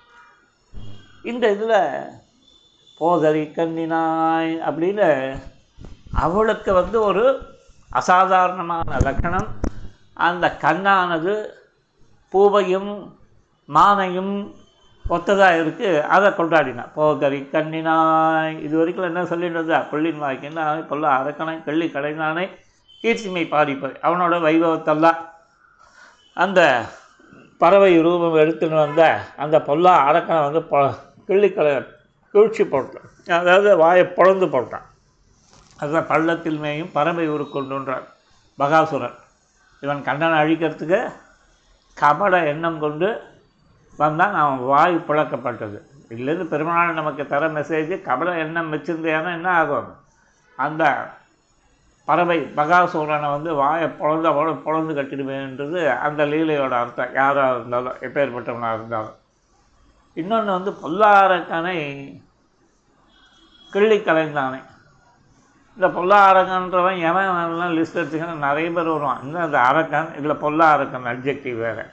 இந்த 1.31 1.45
இதில் 1.55 1.79
போதரி 3.01 3.43
கண்ணினாய் 3.57 4.53
அப்படின்னு 4.67 5.07
அவளுக்கு 6.25 6.71
வந்து 6.73 6.97
ஒரு 7.09 7.23
அசாதாரணமான 7.99 8.99
லக்கணம் 9.07 9.49
அந்த 10.27 10.45
கண்ணானது 10.63 11.33
பூவையும் 12.33 12.91
மானையும் 13.69 14.33
ஒத்ததாக 15.05 15.59
இருக்குது 15.61 16.03
அதை 16.15 16.29
கொண்டாடினான் 16.37 16.91
போதரி 16.97 17.39
கண்ணினாய். 17.53 18.53
இது 18.65 18.73
வரைக்கும் 18.79 19.07
என்ன 19.09 19.23
சொல்லிட்டு 19.31 19.57
இருந்தா 19.57 19.79
புள்ளின் 19.91 20.21
வாய்க்கினாய் 20.23 20.89
பொல்ல 20.91 21.05
அரக்கனை 21.19 21.55
கள்ளி 21.67 21.87
கடைனானே 21.95 22.45
கீர்த்திமை 23.03 23.43
பாடிப்பது 23.53 23.95
அவனோட 24.07 24.35
வைபவத்தெல்லாம் 24.45 25.19
அந்த 26.43 26.61
பறவை 27.61 27.91
ரூபம் 28.05 28.39
எடுத்துன்னு 28.43 28.77
வந்த 28.85 29.03
அந்த 29.43 29.57
பொல்லா 29.67 29.93
அரக்கனை 30.09 30.39
வந்து 30.47 30.61
பொ 30.71 30.79
கிள்ளிக்கலை 31.27 31.73
கிழ்ச்சி 32.33 32.63
போட்டான். 32.71 33.09
அதாவது 33.39 33.69
வாயை 33.83 34.05
பொழந்து 34.17 34.47
போட்டான். 34.55 34.85
அதுதான் 35.83 36.07
பள்ளத்தில் 36.07 36.59
மேயும் 36.59 36.93
பறவை 36.93 37.29
உருக்கொண்டுன்றான் 37.29 38.07
பகாசுரன் 38.59 39.17
இவன் 39.81 40.03
கண்ணனை 40.03 40.37
அழிக்கிறதுக்கு 40.39 40.99
கபட 42.01 42.43
எண்ணம் 42.45 42.79
கொண்டு 42.79 43.09
வந்தான் 43.97 44.33
அவன் 44.33 44.59
வாய் 44.59 45.03
பிளக்கப்பட்டது. 45.07 45.79
இதுலேருந்து 46.09 46.45
பெருமாள் 46.45 46.93
நமக்கு 46.93 47.27
தர 47.27 47.47
மெசேஜ் 47.47 48.01
கபட 48.01 48.37
எண்ணம் 48.37 48.73
வச்சிருந்தேன்னா 48.73 49.33
என்ன 49.33 49.49
ஆகும்? 49.49 49.95
அந்த 50.57 50.83
பறவை 52.05 52.39
பகாசூரனை 52.55 53.31
வந்து 53.31 53.53
வாயை 53.53 53.87
பொழந்த 53.87 54.29
பொழந்து 54.65 54.95
கட்டிடுவேன்றது 54.99 55.99
அந்த 55.99 56.25
லீலையோட 56.25 56.69
அர்த்தம். 56.69 57.13
யாராக 57.13 57.55
இருந்தாலும் 57.55 57.97
எப்பேற்பட்டவனாக 58.01 58.73
இருந்தாலும். 58.73 59.15
இன்னொன்று 60.13 60.51
வந்து 60.51 60.71
பொல்லாரக்கனை 60.71 61.77
கிள்ளி 63.71 63.97
கலைந்தானே 63.97 64.59
இந்த 65.75 65.87
பொல்லா 65.89 66.31
அரக்கன்றவன் 66.31 66.99
எவன் 66.99 67.77
லிஸ்ட் 67.77 67.99
எடுத்துக்கணும் 68.01 68.43
நிறைய 68.47 68.71
பேர் 68.71 68.85
வருவான். 68.85 69.21
இன்னும் 69.21 69.41
அந்த 69.41 69.59
அரக்கன்? 69.59 70.15
இதில் 70.17 70.35
பொல்லா 70.35 70.71
அரக்கன் 70.71 71.05
அப்ஜெக்டிவ் 71.05 71.57
வேறு. 71.57 71.85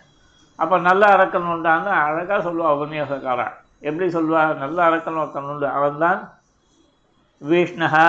அப்போ 0.56 0.78
நல்ல 0.78 1.06
அரக்கன் 1.06 1.46
உண்டான்னு 1.46 1.88
அழகாக 1.88 2.50
சொல்லுவான் 2.50 2.78
உபன்யாசக்காரன் 2.78 3.52
எப்படி 3.80 4.14
சொல்லுவா? 4.14 4.56
நல்ல 4.56 4.84
அரக்கன் 4.84 5.14
ஒருத்தன் 5.14 5.42
உண்டு. 5.42 5.68
அவன்தான் 5.68 6.38
விஷ்ணஹா 7.48 8.08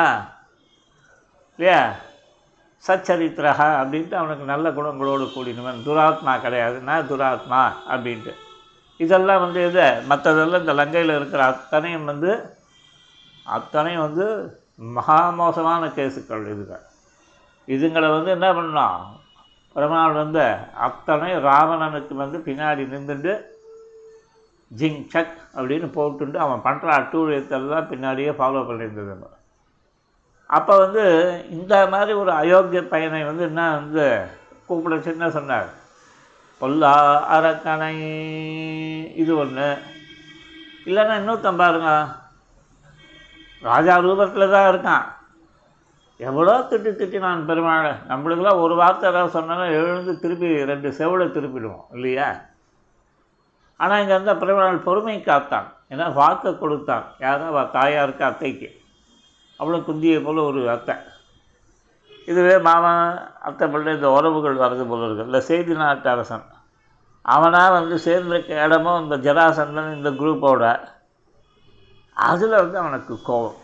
இல்லையா? 1.58 1.94
சச்சரித்திரஹா 2.88 3.68
அப்படின்ட்டு 3.82 4.14
அவனுக்கு 4.14 4.46
நல்ல 4.46 4.70
குணங்களோடு 4.70 5.26
கூடினவன். 5.36 5.82
துராத்மா 5.86 6.42
கிடையாது. 6.42 6.80
நான் 6.80 7.10
துராத்மா? 7.10 7.72
அப்படின்ட்டு. 7.90 8.34
இதெல்லாம் 8.98 9.40
வந்து 9.40 9.68
இது 9.68 9.82
மற்றதெல்லாம் 9.82 10.60
இந்த 10.60 10.74
லங்கையில் 10.74 11.16
இருக்கிற 11.16 11.46
அத்தனையும் 11.46 12.06
வந்து 12.06 12.56
அத்தனையும் 13.44 14.02
வந்து 14.02 14.28
மகா 14.80 15.30
மோசமான 15.30 15.88
கேஸுக்கள் 15.88 16.46
இதுங்க. 16.54 16.76
இதுங்களை 17.68 18.08
வந்து 18.12 18.32
என்ன 18.32 18.48
பண்ணோம் 18.54 19.02
பெருமாள் 19.76 20.14
வந்து 20.14 20.44
அத்தனை 20.74 21.28
ராவணனுக்கு 21.48 22.14
வந்து 22.14 22.38
பின்னாடி 22.38 22.84
நின்றுட்டு 22.94 23.34
ஜிங் 24.72 25.08
சக் 25.08 25.38
அப்படின்னு 25.56 25.88
போட்டுட்டு 25.96 26.38
அவன் 26.38 26.66
பண்ணுற 26.66 26.88
அட்டூழியத்தெல்லாம் 26.98 27.90
பின்னாடியே 27.92 28.32
ஃபாலோ 28.40 28.62
பண்ணியிருந்ததுங்க 28.68 29.30
அப்போ 30.50 30.78
வந்து 30.78 31.04
இந்த 31.50 31.88
மாதிரி 31.88 32.14
ஒரு 32.14 32.32
அயோக்கிய 32.32 32.82
பையனை 32.88 33.24
வந்து 33.24 33.44
என்ன 33.44 33.76
வந்து 33.76 34.06
கூப்பிட 34.68 35.00
சின்ன 35.00 35.30
சொன்னார்? 35.30 35.70
பொல்லா 36.62 36.94
அரக்கணை 37.36 37.94
இது 39.16 39.38
ஒன்று 39.38 39.68
இல்லைன்னா 40.86 41.16
இன்னொருத்தன் 41.20 41.62
பாருங்க. 41.64 41.92
ராஜா 43.70 43.96
ரூபத்தில் 44.06 44.54
தான் 44.54 44.70
இருக்கான். 44.72 45.06
எவ்வளோ 46.20 46.54
திட்டி 46.70 46.92
திட்டி 47.00 47.18
நான் 47.26 47.48
பெருமாள். 47.50 47.92
நம்மளுக்கெல்லாம் 48.10 48.64
ஒரு 48.64 48.74
வார்த்தை 48.82 49.06
ஏதாவது 49.12 49.36
சொன்னாலும் 49.36 49.76
எழுந்து 49.78 50.14
திருப்பி 50.24 50.50
ரெண்டு 50.72 50.90
செவிலை 51.00 51.28
திருப்பிடுவோம் 51.36 51.86
இல்லையா? 51.96 52.28
ஆனால் 53.80 54.02
இங்கே 54.02 54.16
இருந்தால் 54.16 54.42
பெருமாள் 54.42 54.86
பொறுமை 54.88 55.16
காத்தான். 55.30 55.70
ஏன்னா 55.94 56.08
வாக்கை 56.20 56.52
கொடுத்தான். 56.58 57.06
யாரும் 57.26 57.50
அவள் 57.52 57.74
தாயாருக்கு 57.78 58.24
அத்தைக்கு. 58.30 58.70
அவ்வளோ 59.60 59.80
குந்தியை 59.88 60.20
போல் 60.26 60.48
ஒரு 60.50 60.62
அத்தை. 60.76 60.96
இதுவே 62.28 62.56
மாமன் 62.68 63.04
அத்தை 63.48 63.66
பிள்ளை 63.74 63.92
இந்த 63.98 64.10
உறவுகள் 64.18 64.62
வர்றது 64.64 64.84
போல 64.90 65.06
இருக்கு. 65.08 65.28
இல்லை 65.30 65.42
செய்தி 65.50 65.74
நாட்டு 65.82 66.10
அரசன். 66.14 66.46
அவனாக 67.34 67.72
வந்து 67.78 67.96
சேர்ந்திருக்க 68.06 68.66
இடமும் 68.66 69.02
இந்த 69.04 69.16
ஜராசந்தன் 69.26 69.96
இந்த 69.98 70.10
குரூப்போட 70.22 70.64
அதில் 72.18 72.62
வந்து 72.64 72.78
அவனுக்கு 72.78 73.14
கோபம். 73.24 73.58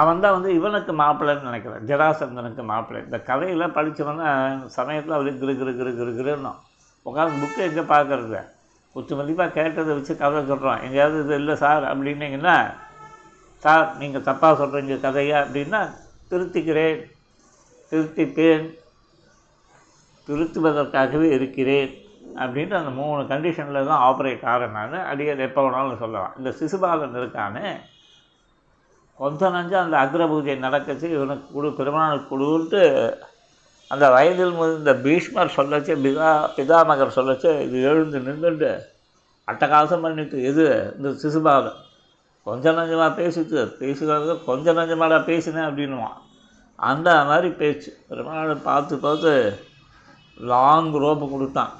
அவன் 0.00 0.22
தான் 0.24 0.34
வந்து 0.36 0.54
இவனுக்கு 0.54 0.92
மாப்பிள்ளைன்னு 0.92 1.48
நினைக்கிறான். 1.48 1.86
ஜடாசந்தனுக்கு 1.90 2.62
மாப்பிள்ளை. 2.72 3.04
இந்த 3.04 3.18
கதையில் 3.30 3.74
படித்தவன 3.76 4.22
சமயத்தில் 4.78 5.16
அப்படியே 5.16 5.36
கிரு 5.42 5.54
கிரு 5.60 5.72
கிரு 5.80 5.92
கிரு 5.98 6.12
கிருன்னும். 6.18 6.58
உட்காந்து 7.06 7.40
புக்கு 7.42 7.60
எங்கே 7.68 7.84
பார்க்குறது? 7.94 8.40
குத்து 8.94 9.12
மதிப்பாக 9.18 9.54
கேட்டதை 9.58 9.92
வச்சு 9.96 10.16
கதை 10.16 10.40
சொல்கிறான் 10.50 10.82
எங்கேயாவது 10.86 11.20
இது 11.24 11.34
இல்லை 11.34 11.54
சார் 11.56 11.84
அப்படின்னீங்கன்னா 11.90 12.56
சார் 13.62 13.86
நீங்கள் 14.00 14.26
தப்பாக 14.28 14.54
சொல்கிறீங்க 14.60 14.96
கதையா 15.06 15.38
அப்படின்னா 15.44 15.80
திருத்திக்கிறேன் 16.30 17.00
திருத்திப்பேன் 17.92 18.66
திருத்துவதற்காகவே 20.28 21.28
இருக்கிறேன். 21.38 21.92
அப்படின்ட்டு 22.40 22.78
அந்த 22.80 22.90
மூணு 22.90 23.22
கண்டிஷனில் 23.22 23.88
தான் 23.88 24.02
ஆப்ரேட் 24.08 24.44
ஆகிறனால 24.52 24.90
நான் 24.90 25.46
எப்போ 25.48 25.62
வேணாலும் 25.64 26.02
சொல்லலாம். 26.04 26.34
இந்த 26.38 26.50
சிசுபாலன் 26.60 27.18
இருக்கானே 27.20 27.66
கொஞ்சம் 29.18 29.52
நஞ்சு 29.52 29.76
அந்த 29.76 29.96
அக்ர 30.04 30.22
பூஜை 30.28 30.54
நடக்கச்சு 30.66 31.08
இவனுக்கு 31.16 31.46
குழு 31.52 31.68
பெருமாளுக்கு 31.72 32.30
குழுன்ட்டு 32.32 32.82
அந்த 33.90 34.10
வயதில் 34.10 34.56
முதிர்ந்த 34.58 34.92
பீஷ்மர் 35.04 35.54
சொல்லச்சு 35.56 35.92
பிதா 36.04 36.30
பிதாமகர் 36.56 37.16
சொல்லச்சு 37.16 37.50
இது 37.66 37.82
எழுந்து 37.82 38.18
நின்றுட்டு 38.18 38.70
அட்டகாசம் 39.48 40.04
பண்ணிட்டு 40.04 40.42
எது? 40.42 40.94
இந்த 40.96 41.08
சிசுபாலன். 41.22 41.80
கொஞ்சம் 42.42 42.76
நஞ்சமாக 42.78 43.10
பேசிட்டு 43.20 43.58
பேசுகிறது 43.80 44.44
கொஞ்சம் 44.44 44.78
நஞ்சமாடா 44.78 45.24
பேசினேன் 45.24 45.68
அப்படின்னுவான். 45.68 46.18
அந்த 46.76 47.24
மாதிரி 47.24 47.48
பேச்சு. 47.48 47.90
பெருமாள் 48.08 48.54
பார்த்து 48.54 48.96
பார்த்து 48.98 49.32
லாங் 50.36 50.92
ரோப்பு 51.04 51.28
கொடுத்தான். 51.30 51.72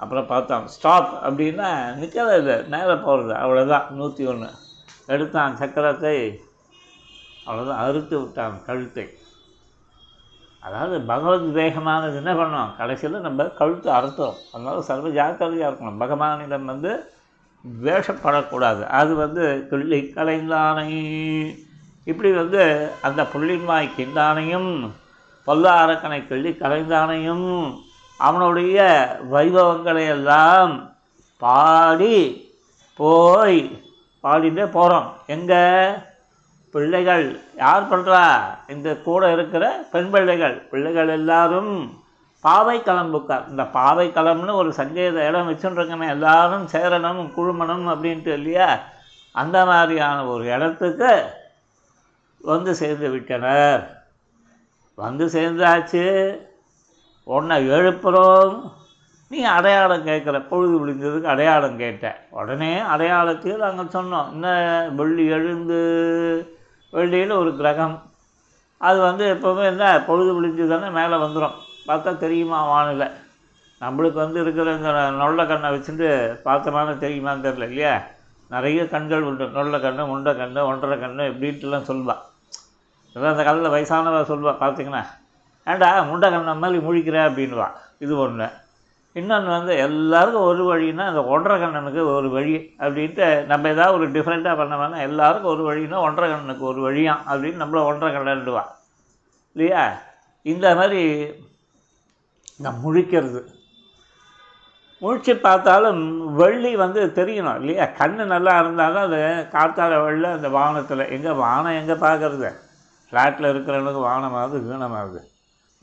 அப்புறம் 0.00 0.26
பார்த்தான். 0.26 0.66
ஸ்டாப் 0.66 1.28
அப்படின்னா 1.28 1.94
நிற்கிறது 1.94 2.36
இல்லை. 2.36 2.62
நேராக 2.62 2.96
போகிறது 2.96 3.32
அவ்வளோதான் 3.32 3.90
நூற்றி 3.90 4.26
ஒன்று 4.26 4.50
எடுத்தான் 5.06 5.56
சக்கரத்தை. 5.56 6.36
அவ்வளோதான் 7.46 7.76
அறுத்து 7.76 8.20
விட்டான் 8.20 8.64
கழுத்தை. 8.64 9.08
அதாவது 10.60 11.00
பகவத் 11.00 11.56
வேகமானது 11.56 12.16
என்ன 12.16 12.34
பண்ணோம்? 12.34 12.76
கடைசியில் 12.76 13.20
நம்ம 13.20 13.44
கழுத்து 13.44 13.90
அறுத்தோம். 13.90 14.34
அதனால 14.52 14.82
சர்வ 14.82 15.08
ஜாக்கிரதையாக 15.08 15.74
இருக்கணும். 15.74 16.00
பகவானிடம் 16.00 16.64
வந்து 16.64 17.12
வேஷப்படக்கூடாது. 17.84 18.86
அது 18.86 19.14
வந்து 19.14 19.66
கிள்ளி 19.70 20.12
கலைந்தானை. 20.14 20.90
இப்படி 22.04 22.32
வந்து 22.32 22.90
அந்த 23.02 23.22
புள்ளின்வாய் 23.22 23.90
கிண்டானையும் 23.96 24.90
பொல்லா 25.44 25.86
அரக்கனை 25.86 26.26
கிள்ளி 26.26 26.50
கலைந்தானையும் 26.50 27.76
அவனுடைய 28.26 28.78
வைபவங்களை 29.32 30.06
எல்லாம் 30.08 30.72
பாடி 31.38 32.16
போய் 32.96 33.58
பாடிட்டே 34.22 34.64
போகிறோம் 34.70 35.08
எங்கே? 35.26 35.64
பிள்ளைகள். 36.72 37.40
யார் 37.56 37.88
பண்ணுறா 37.90 38.24
இந்த 38.68 38.96
கூட 38.96 39.32
இருக்கிற 39.32 39.86
பெண் 39.92 40.10
பிள்ளைகள். 40.10 40.56
பிள்ளைகள் 40.70 41.08
எல்லாரும் 41.08 41.72
பாவை 42.40 42.76
களம்புக்கார் 42.80 43.48
இந்த 43.48 43.64
பாவை 43.64 44.06
களம்னு 44.08 44.52
ஒரு 44.52 44.72
சங்கீத 44.72 45.26
இடம் 45.26 45.48
வச்சுருக்கமே. 45.50 46.08
எல்லாரும் 46.08 46.66
சேரணும் 46.72 47.22
குழுமணும் 47.36 47.86
அப்படின்ட்டு 47.94 48.32
இல்லையா? 48.32 48.78
அந்த 49.32 49.64
மாதிரியான 49.64 50.26
ஒரு 50.26 50.44
இடத்துக்கு 50.44 51.24
வந்து 52.38 52.74
சேர்ந்து 52.74 53.10
விட்டனர். 53.10 53.82
வந்து 54.94 55.26
சேர்ந்தாச்சு. 55.26 56.06
உன்னை 57.34 57.56
எழுப்புறோம். 57.70 58.54
நீ 59.28 59.38
அடையாளம் 59.42 60.06
கேட்குற 60.06 60.36
பொழுது 60.48 60.74
விழிஞ்சதுக்கு 60.76 61.30
அடையாளம் 61.32 61.76
கேட்ட. 61.76 62.26
உடனே 62.30 62.70
அடையாளத்தையும் 62.94 63.64
நாங்கள் 63.64 63.92
சொன்னோம். 63.96 64.30
இன்னும் 64.32 64.94
வெள்ளி 64.94 65.26
எழுந்து 65.26 65.78
வெள்ளியில் 66.92 67.30
ஒரு 67.30 67.56
கிரகம். 67.56 67.96
அது 68.78 68.98
வந்து 69.00 69.24
எப்போவுமே 69.34 69.64
என்ன 69.64 70.02
பொழுது 70.06 70.32
விழிஞ்சதுதானே 70.32 70.90
மேலே 70.90 71.16
வந்துடும் 71.24 71.56
பார்த்தா 71.86 72.16
தெரியுமா 72.16 72.58
வானிலை. 72.66 73.08
நம்மளுக்கு 73.80 74.20
வந்து 74.24 74.40
இருக்கிற 74.40 74.72
இந்த 74.72 74.90
நொல்ல 74.90 75.46
கண்ணை 75.46 75.70
வச்சுட்டு 75.70 76.08
பார்த்தோம்னா 76.44 76.96
தெரியுமான்னு 77.06 77.44
தெரில 77.46 77.68
இல்லையா? 77.68 77.94
நிறைய 78.50 78.88
கண்கள் 78.88 79.22
உண்டு. 79.22 79.44
நொல்ல 79.44 79.78
கண்ணு 79.86 80.04
முண்டை 80.12 80.32
கண்ணு 80.42 80.60
ஒன்றரை 80.62 80.98
கண்ணு 80.98 81.30
இப்படின்ட்டுலாம் 81.32 81.88
சொல்லுவாள் 81.90 82.22
இதெல்லாம் 83.10 83.32
அந்த 83.32 83.42
காலத்தில் 83.44 83.74
வயசானவ 83.74 84.18
சொல்லுவாள் 84.30 84.62
பார்த்தீங்கன்னா. 84.64 85.04
ஏண்டா 85.64 86.02
முண்டை 86.02 86.30
கண்ணை 86.30 86.54
மாதிரி 86.54 86.86
முழிக்கிற 86.86 87.16
அப்படின்வான் 87.28 87.72
இது 87.98 88.18
ஒன்று 88.18 88.48
இன்னொன்று 89.12 89.50
வந்து 89.50 89.76
எல்லாருக்கும் 89.76 90.42
ஒரு 90.42 90.62
வழின்னா 90.70 91.04
அந்த 91.04 91.24
ஒன்றரை 91.24 91.60
கண்ணனுக்கு 91.60 92.14
ஒரு 92.14 92.30
வழி 92.30 92.76
அப்படின்ட்டு 92.78 93.46
நம்ம 93.46 93.68
ஏதாவது 93.68 93.98
ஒரு 93.98 94.10
டிஃப்ரெண்ட்டாக 94.10 94.56
பண்ண 94.56 94.76
வேணால் 94.76 95.00
எல்லாருக்கும் 95.00 95.50
ஒரு 95.50 95.62
வழின்னா 95.70 95.94
ஒன்றரை 96.00 96.30
கண்ணனுக்கு 96.30 96.64
ஒரு 96.64 96.92
வழியாம் 96.92 97.22
அப்படின்னு 97.26 97.62
நம்மள 97.62 97.84
ஒன்றரை 97.84 98.16
கண்ணன்டுவான் 98.16 98.70
இல்லையா? 99.56 100.00
இந்த 100.42 100.74
மாதிரி 100.74 101.00
இந்த 102.58 102.70
முழிக்கிறது. 102.70 103.40
முழிச்சு 105.02 105.34
பார்த்தாலும் 105.40 106.00
வெள்ளி 106.34 106.76
வந்து 106.76 107.12
தெரியணும் 107.14 107.58
இல்லையா? 107.60 107.84
கண் 107.84 108.14
நல்லா 108.14 108.58
இருந்தாலும் 108.58 109.02
அது 109.02 109.48
காற்றால 109.50 110.02
வெள்ளை 110.04 110.30
அந்த 110.30 110.48
வானத்தில். 110.48 111.10
எங்கே 111.10 111.30
வானம் 111.30 111.78
எங்கே 111.80 111.92
பார்க்கறது 111.92 112.50
ஃப்ளாட்டில் 113.12 113.50
இருக்கிறவனுக்கு 113.52 114.02
வானமாகுது 114.08 114.58
கீணமாகுது 114.66 115.20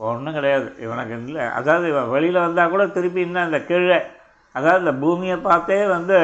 ஒன்றும் 0.00 0.36
கிடையாது. 0.38 0.68
இவனுக்கு 0.84 1.14
இல்லை. 1.28 1.44
அதாவது 1.58 1.86
இவன் 1.92 2.12
வெளியில் 2.14 2.44
வந்தால் 2.44 2.72
கூட 2.74 2.82
திருப்பி 2.96 3.20
இன்னும் 3.26 3.46
அந்த 3.46 3.58
கீழே 3.68 3.98
அதாவது 4.54 4.82
இந்த 4.84 4.92
பூமியை 5.02 5.36
பார்த்தே 5.46 5.78
வந்து 5.96 6.18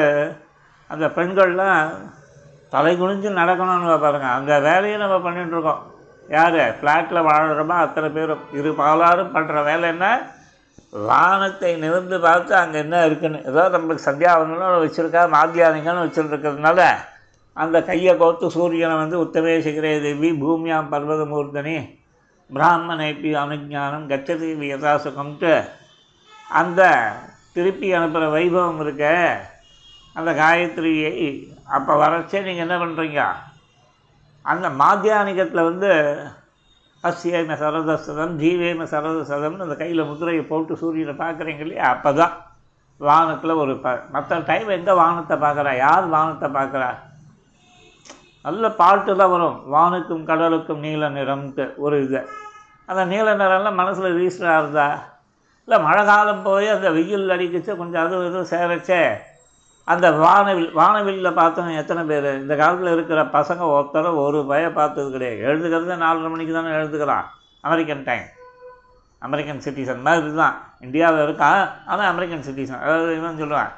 அந்த 0.89 1.05
பெண்கள்லாம் 1.17 1.89
தலை 2.73 2.93
குனிஞ்சு 2.99 3.29
நடக்கணும்னு 3.41 3.97
பாருங்கள் 4.05 4.35
அந்த 4.37 4.53
வேலையை 4.67 4.97
நம்ம 5.01 5.17
பண்ணிகிட்ருக்கோம் 5.25 5.81
யார்? 6.29 6.61
ஃப்ளாட்டில் 6.77 7.27
வாழ்கிறோமா 7.27 7.75
அத்தனை 7.85 8.07
பேரும். 8.17 8.45
இரு 8.59 8.69
பாலாரும் 8.79 9.33
பண்ணுற 9.35 9.63
வேலை 9.69 9.89
என்ன? 9.93 10.05
வானத்தை 11.09 11.71
நிமிர்ந்து 11.83 12.17
பார்த்து 12.27 12.53
அங்கே 12.61 12.77
என்ன 12.85 13.03
இருக்குன்னு. 13.07 13.39
ஏதோ 13.51 13.63
நம்மளுக்கு 13.75 14.07
சந்தியாவந்தனம் 14.09 14.85
வச்சுருக்கா 14.85 15.23
மாத்தியானிகன்னு 15.35 16.05
வச்சுருக்கிறதுனால 16.05 16.81
அந்த 17.57 17.77
கையை 17.89 18.13
கோத்து 18.21 18.45
சூரியனை 18.55 18.95
வந்து 19.03 19.17
உத்தமே 19.25 19.53
சிகரே 19.67 19.93
தேவி 20.05 20.31
பூமியாம் 20.43 20.91
பர்வதமூர்த்தனி. 20.93 21.77
பிராமணேப்பி 22.49 23.29
அனுஜானம் 23.35 24.07
கச்சதி 24.07 24.69
யதாசுகம்ட்டு 24.69 25.53
அந்த 26.51 26.81
திருப்பி 27.53 27.87
அனுப்புகிற 27.93 28.29
வைபவம் 28.29 28.79
இருக்க 28.79 29.05
அந்த 30.15 30.31
காயத்ரியை 30.33 31.13
அப்போ 31.67 31.93
வரச்சே 31.95 32.41
நீங்கள் 32.41 32.65
என்ன 32.67 32.75
பண்ணுறீங்க 32.83 33.21
அந்த 34.45 34.69
மாத்தியானிகத்தில் 34.69 35.63
வந்து 35.63 35.91
அஸ்யேம 37.03 37.55
சரதசதம் 37.59 38.39
ஜீவேம 38.39 38.85
சரதசதம்னு 38.91 39.65
அந்த 39.65 39.75
கையில் 39.75 40.07
முத்திரையை 40.07 40.43
போட்டு 40.43 40.77
சூரியனை 40.77 41.13
பார்க்குறீங்க 41.15 41.59
இல்லையா? 41.59 41.87
அப்போ 41.89 42.13
தான் 42.13 42.33
வானத்தில் 43.01 43.49
ஒரு 43.49 43.77
ப 43.77 43.87
மற்ற 44.09 44.39
டைம் 44.39 44.69
எங்கே 44.69 44.93
வானத்தை 44.93 45.37
பார்க்குறா? 45.37 45.77
யார் 45.77 46.05
வானத்தை 46.07 46.49
பார்க்குறா? 46.49 46.89
நல்ல 48.45 48.63
பாட்டு 48.79 49.11
தான் 49.19 49.31
வரும். 49.33 49.57
வானுக்கும் 49.73 50.25
கடலுக்கும் 50.29 50.83
நீல 50.85 51.09
நிறம்ட்டு 51.17 51.65
ஒரு 51.85 51.97
இது. 52.05 52.19
அந்த 52.89 53.01
நீல 53.11 53.27
நிறம்லாம் 53.41 53.79
மனசில் 53.81 54.17
ரீஸ்டர் 54.19 54.51
ஆகுதா 54.55 54.87
இல்லை 55.67 55.77
மழை 55.85 56.01
காலம் 56.09 56.43
போய் 56.47 56.67
அந்த 56.73 56.87
வெயில் 56.97 57.33
அடிக்கிச்சு 57.35 57.71
கொஞ்சம் 57.79 58.03
அதுவும் 58.03 58.27
இதுவும் 58.27 58.51
சேரச்சே. 58.51 58.99
அந்த 59.87 60.07
வானவில் 60.23 60.69
வானவில்லில் 60.79 61.37
பார்த்தவங்க 61.39 61.81
எத்தனை 61.81 62.03
பேர். 62.11 62.29
இந்த 62.41 62.53
காலத்தில் 62.61 62.91
இருக்கிற 62.95 63.21
பசங்க 63.37 63.63
ஒருத்தர 63.75 64.11
ஒரு 64.25 64.39
பய 64.51 64.65
பார்த்தது 64.77 65.09
கிடையாது. 65.15 65.39
எழுதுக்கிறது 65.47 65.97
நாலரை 66.05 66.29
மணிக்கு 66.33 66.53
தானே 66.57 66.71
எழுதுக்கிறான் 66.79 67.25
அமெரிக்கன் 67.67 68.05
டைம் 68.09 68.27
அமெரிக்கன் 69.27 69.63
சிட்டிசன் 69.65 70.05
மாதிரி 70.07 70.31
தான். 70.41 70.55
இந்தியாவில் 70.85 71.23
இருக்கான். 71.25 71.63
ஆனால் 71.91 72.09
அமெரிக்கன் 72.13 72.45
சிட்டிசன் 72.47 72.83
அதாவது 72.85 73.11
இவன் 73.19 73.41
சொல்லுவான் 73.41 73.71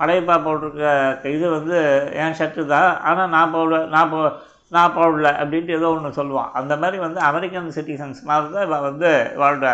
படையப்பா 0.00 0.36
போட்டிருக்க 0.46 1.32
இது 1.36 1.46
வந்து 1.56 1.76
என் 2.22 2.36
ஷர்ட்டு 2.38 2.62
தான் 2.74 2.90
ஆனால் 3.08 3.32
நான் 3.36 3.52
போட 3.54 3.80
நான் 3.94 4.10
போ 4.12 4.20
நான் 4.76 4.94
போடல 4.96 5.28
அப்படின்ட்டு 5.42 5.76
ஏதோ 5.78 5.88
ஒன்று 5.96 6.18
சொல்லுவான். 6.20 6.50
அந்த 6.58 6.74
மாதிரி 6.82 6.98
வந்து 7.04 7.20
அமெரிக்கன் 7.28 7.74
சிட்டிசன்ஸ் 7.76 8.22
மாதிரி 8.30 8.64
தான் 8.72 8.86
வந்து 8.88 9.10
வாழ்கிற 9.42 9.68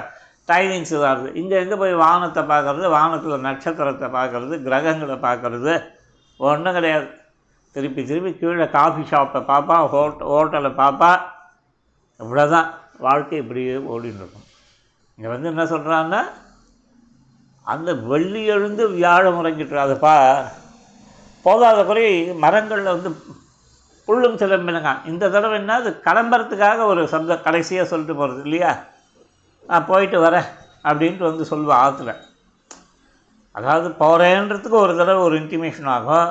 டைமிங்ஸ் 0.50 0.92
தான் 1.02 1.12
இருக்குது 1.12 1.38
இங்கே 1.40 1.56
எங்கே 1.62 1.76
போய் 1.82 1.94
வானத்தை 2.04 2.42
பார்க்குறது? 2.52 2.86
வானத்தில் 2.96 3.44
நட்சத்திரத்தை 3.46 4.08
பார்க்குறது 4.18 4.54
கிரகங்களை 4.66 5.16
பார்க்குறது. 5.26 5.74
ஒன்றும் 6.40 6.76
கிடையாது. 6.78 7.08
திருப்பி 7.76 8.02
திருப்பி 8.10 8.30
கீழே 8.40 8.66
காஃபி 8.76 9.02
ஷாப்பை 9.10 9.40
பார்ப்பான் 9.50 9.84
ஹோட் 9.94 10.22
ஹோட்டலை 10.32 10.72
பார்ப்பான் 10.82 11.20
இவ்வளோதான் 12.20 12.68
வாழ்க்கை 13.06 13.36
இப்படியே 13.42 13.74
ஓடின்னு 13.92 14.20
இருக்கும். 14.22 14.46
இங்கே 15.18 15.30
வந்து 15.34 15.50
என்ன 15.52 15.64
சொல்கிறான்னா 15.74 16.20
அந்த 17.72 17.90
வெள்ளி 18.10 18.42
எழுந்து 18.54 18.82
வியாழம் 18.96 19.38
உறங்கிட்டுறாதுப்பா 19.40 20.14
போதாத 21.44 21.80
குறை 21.88 22.06
மரங்களில் 22.44 22.94
வந்து 22.94 23.10
புல்லும் 24.08 24.40
சிலம்பினுங்க 24.42 24.92
இந்த 25.10 25.24
தடவை 25.34 25.56
என்ன 25.60 25.74
அது 25.80 25.90
கிளம்புறதுக்காக 26.06 26.86
ஒரு 26.92 27.02
சப்த 27.12 27.36
கடைசியாக 27.46 27.90
சொல்லிட்டு 27.90 28.14
போகிறது 28.20 28.42
இல்லையா? 28.46 28.70
நான் 29.70 29.88
போயிட்டு 29.90 30.18
வரேன் 30.24 30.48
அப்படின்ட்டு 30.88 31.28
வந்து 31.28 31.44
சொல்லுவேன் 31.50 31.80
ஆற்றுல 31.84 32.12
அதாவது 33.54 33.88
போகிறேன்றதுக்கு 34.02 34.76
ஒரு 34.84 34.92
தடவை 35.00 35.20
ஒரு 35.26 35.34
இன்டிமேஷன் 35.42 35.90
ஆகும். 35.96 36.28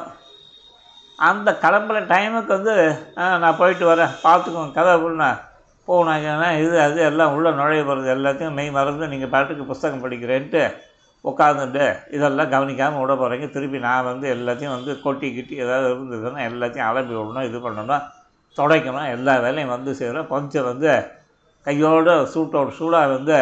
அந்த 1.20 1.50
கிளம்புற 1.64 1.98
டைமுக்கு 2.12 2.52
வந்து 2.58 2.76
நான் 3.44 3.60
போயிட்டு 3.62 3.86
வரேன். 3.92 4.14
பார்த்துக்கோங்க 4.26 4.78
கதை 4.78 4.92
அப்படின்னா 4.98 5.30
போனாங்கன்னா 5.88 6.50
இது 6.64 6.76
அது 6.86 7.00
எல்லாம் 7.10 7.34
உள்ளே 7.36 7.52
நுழைய 7.60 7.84
போகிறது 7.90 8.10
எல்லாத்தையும் 8.16 8.56
மெய் 8.58 8.76
மறந்து 8.78 9.12
நீங்கள் 9.14 9.34
பாட்டுக்கு 9.34 9.72
புஸ்தகம் 9.72 10.04
படிக்கிறேன்ட்டு 10.06 10.62
உட்காந்துட்டு 11.26 11.86
இதெல்லாம் 12.16 12.52
கவனிக்காமல் 12.56 13.02
விட 13.02 13.14
போகிறீங்க 13.16 13.48
திருப்பி 13.56 13.80
நான் 13.88 14.08
வந்து 14.10 14.28
எல்லாத்தையும் 14.36 14.76
வந்து 14.76 14.92
கொட்டி 15.06 15.28
கிட்டி 15.38 15.56
ஏதாவது 15.64 15.88
இருந்ததுன்னா 15.94 16.42
எல்லாத்தையும் 16.50 16.90
அலம்பி 16.90 17.14
விடணும் 17.18 17.48
இது 17.50 17.60
பண்ணணும் 17.66 18.06
துடைக்கணும். 18.58 19.10
எல்லா 19.16 19.34
வேலையும் 19.46 19.74
வந்து 19.76 19.92
சேரும் 20.02 20.32
கொஞ்சம் 20.34 20.68
வந்து 20.72 20.92
கையோட 21.68 22.12
சூட்டோட 22.34 22.70
சூடாக 22.78 23.12
வந்து 23.16 23.38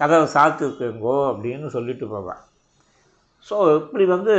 கதவை 0.00 0.26
சாத்துக்குங்கோ 0.34 1.16
அப்படின்னு 1.30 1.66
சொல்லிட்டு 1.74 2.06
போவேன். 2.12 2.40
ஸோ 3.48 3.56
இப்படி 3.80 4.04
வந்து 4.14 4.34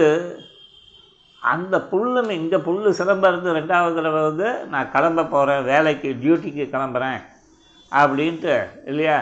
அந்த 1.42 1.76
புல்லுன்னு 1.92 2.34
இந்த 2.42 2.56
புல்லு 2.66 2.90
சிலம்ப 2.98 3.30
இருந்து 3.32 3.56
ரெண்டாவது 3.60 3.96
தடவை 4.00 4.20
வந்து 4.30 4.48
நான் 4.74 4.92
கிளம்ப 4.96 5.26
போகிறேன் 5.34 5.64
வேலைக்கு 5.70 6.10
டியூட்டிக்கு 6.24 6.66
கிளம்புறேன் 6.74 7.20
அப்படின்ட்டு 7.92 8.56
இல்லையா? 8.92 9.16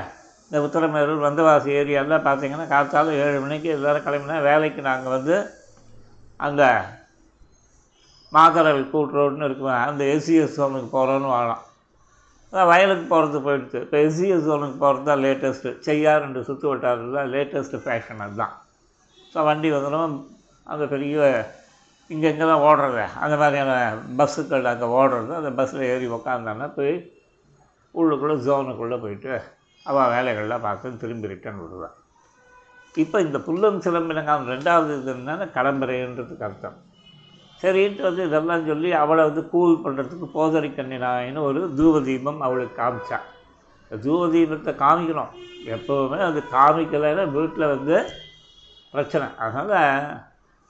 இந்த 0.50 0.60
உத்தரமேரூர் 0.66 1.26
வந்தவாசி 1.28 1.70
ஏரியாவில் 1.80 2.26
பார்த்தீங்கன்னா 2.28 2.68
காத்தால 2.76 3.16
ஏழு 3.24 3.40
மணிக்கு 3.44 3.70
எல்லோரும் 3.76 4.06
கிளம்பினா 4.06 4.38
வேலைக்கு 4.50 4.82
நாங்கள் 4.88 5.16
வந்து 5.16 5.36
அந்த 6.46 6.64
மாக்கரல் 8.36 8.82
கூட்டுறோடுன்னு 8.94 9.48
இருக்குவேன் 9.50 9.84
அந்த 9.90 10.04
எஸ்சிஎஸ் 10.14 10.58
ஜோனுக்கு 10.60 10.90
போகிறோன்னு 10.96 11.30
வாழலாம் 11.34 11.66
வயலுக்கு 12.72 13.06
போகிறது 13.12 13.40
போயிடுச்சு. 13.46 13.80
இப்போ 13.86 13.98
எஸ்சிஎஸ் 14.06 14.48
ஜோனுக்கு 14.48 14.78
போகிறது 14.84 15.06
தான் 15.10 15.22
லேட்டஸ்ட்டு 15.26 15.74
செய்யார் 15.88 16.24
ரெண்டு 16.26 16.42
சுற்று 16.48 16.68
வட்டாரத்தில் 16.72 17.18
தான் 17.20 17.32
லேட்டஸ்ட்டு 17.36 17.82
ஃபேஷன் 17.86 18.24
அதுதான். 18.26 18.54
ஸோ 19.34 19.44
வண்டி 19.50 19.70
வந்துடும் 19.76 20.16
அந்த 20.68 20.84
பெரிய 20.94 21.28
இங்கே 22.10 22.30
இங்கே 22.34 22.46
தான் 22.52 22.66
ஓடுறது. 22.70 23.04
அந்த 23.24 23.36
மாதிரியான 23.42 23.74
பஸ்ஸுக்கள் 24.20 24.72
அங்கே 24.74 24.88
ஓடுறது. 25.00 25.32
அந்த 25.40 25.52
பஸ்ஸில் 25.60 25.88
ஏறி 25.92 26.08
உக்காந்தான்னா 26.18 26.70
போய் 26.80 26.94
உள்ளுக்குள்ளே 27.96 28.38
ஜோனுக்குள்ளே 28.48 29.00
போயிட்டு 29.06 29.34
அவள் 29.86 30.12
வேலைகள்லாம் 30.16 30.62
பார்த்து 30.62 30.98
திரும்பி 30.98 31.28
ரிட்டர்ன் 31.28 31.62
விடுவேன் 31.62 31.96
இப்போ 32.96 33.22
இந்த 33.22 33.38
புல்லும் 33.38 33.82
சிலம்பினங்காலம் 33.86 34.48
ரெண்டாவது 34.48 35.02
இது 35.02 35.14
என்னன்னா 35.14 35.48
அர்த்தம் 36.40 36.78
சரின்ட்டு 37.62 38.02
வந்து 38.02 38.26
இதெல்லாம் 38.26 38.66
சொல்லி 38.66 38.92
அவளை 38.92 39.24
வந்து 39.24 39.50
கூல் 39.50 39.82
பண்ணுறதுக்கு 39.84 40.26
போதரி 40.26 40.68
கண்ணினாயின்னு 40.68 41.42
ஒரு 41.42 41.74
தூவதீபம் 41.78 42.38
அவளுக்கு 42.38 42.82
காமிச்சான் 42.82 43.28
தூவதீபத்தை 43.92 44.72
காமிக்கணும். 44.84 45.32
எப்போவுமே 45.66 46.18
அது 46.18 46.44
காமிக்கலைன்னா 46.52 47.32
வீட்டில் 47.32 47.68
வந்து 47.68 47.96
பிரச்சனை. 48.92 49.28
அதனால் 49.38 50.22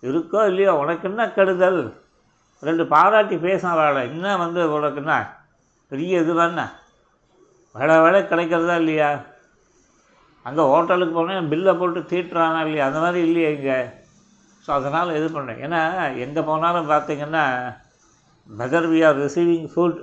இருக்கோ 0.03 0.45
இல்லையோ 0.47 0.73
உனக்கு 0.73 1.09
என்ன 1.09 1.31
கெடுதல்? 1.31 1.93
ரெண்டு 2.59 2.87
பாராட்டி 2.87 3.35
பேசின 3.35 4.05
என்ன 4.09 4.37
வந்து 4.37 4.73
உனக்கு 4.73 4.95
என்ன? 4.95 5.35
பெரிய 5.87 6.19
இது 6.19 6.33
வேலை 7.75 7.95
வேலை 8.05 8.19
கிடைக்கிறதா 8.31 8.75
இல்லையா? 8.81 9.09
அங்கே 10.45 10.63
ஹோட்டலுக்கு 10.71 11.13
போனேன் 11.17 11.49
பில்லை 11.51 11.73
போட்டு 11.79 11.99
தீட்டுறானா 12.11 12.61
இல்லையா? 12.67 12.85
அந்த 12.89 12.99
மாதிரி 13.03 13.19
இல்லையா 13.27 13.49
இங்கே? 13.57 13.79
ஸோ 14.65 14.69
அதனால் 14.77 15.15
இது 15.19 15.27
பண்ணேன். 15.35 15.61
ஏன்னா 15.65 15.81
எங்கே 16.25 16.41
போனாலும் 16.49 16.89
பார்த்தீங்கன்னா 16.93 17.43
whether 18.49 18.87
we 18.93 18.99
are 19.09 19.19
receiving 19.25 19.67
food 19.73 19.99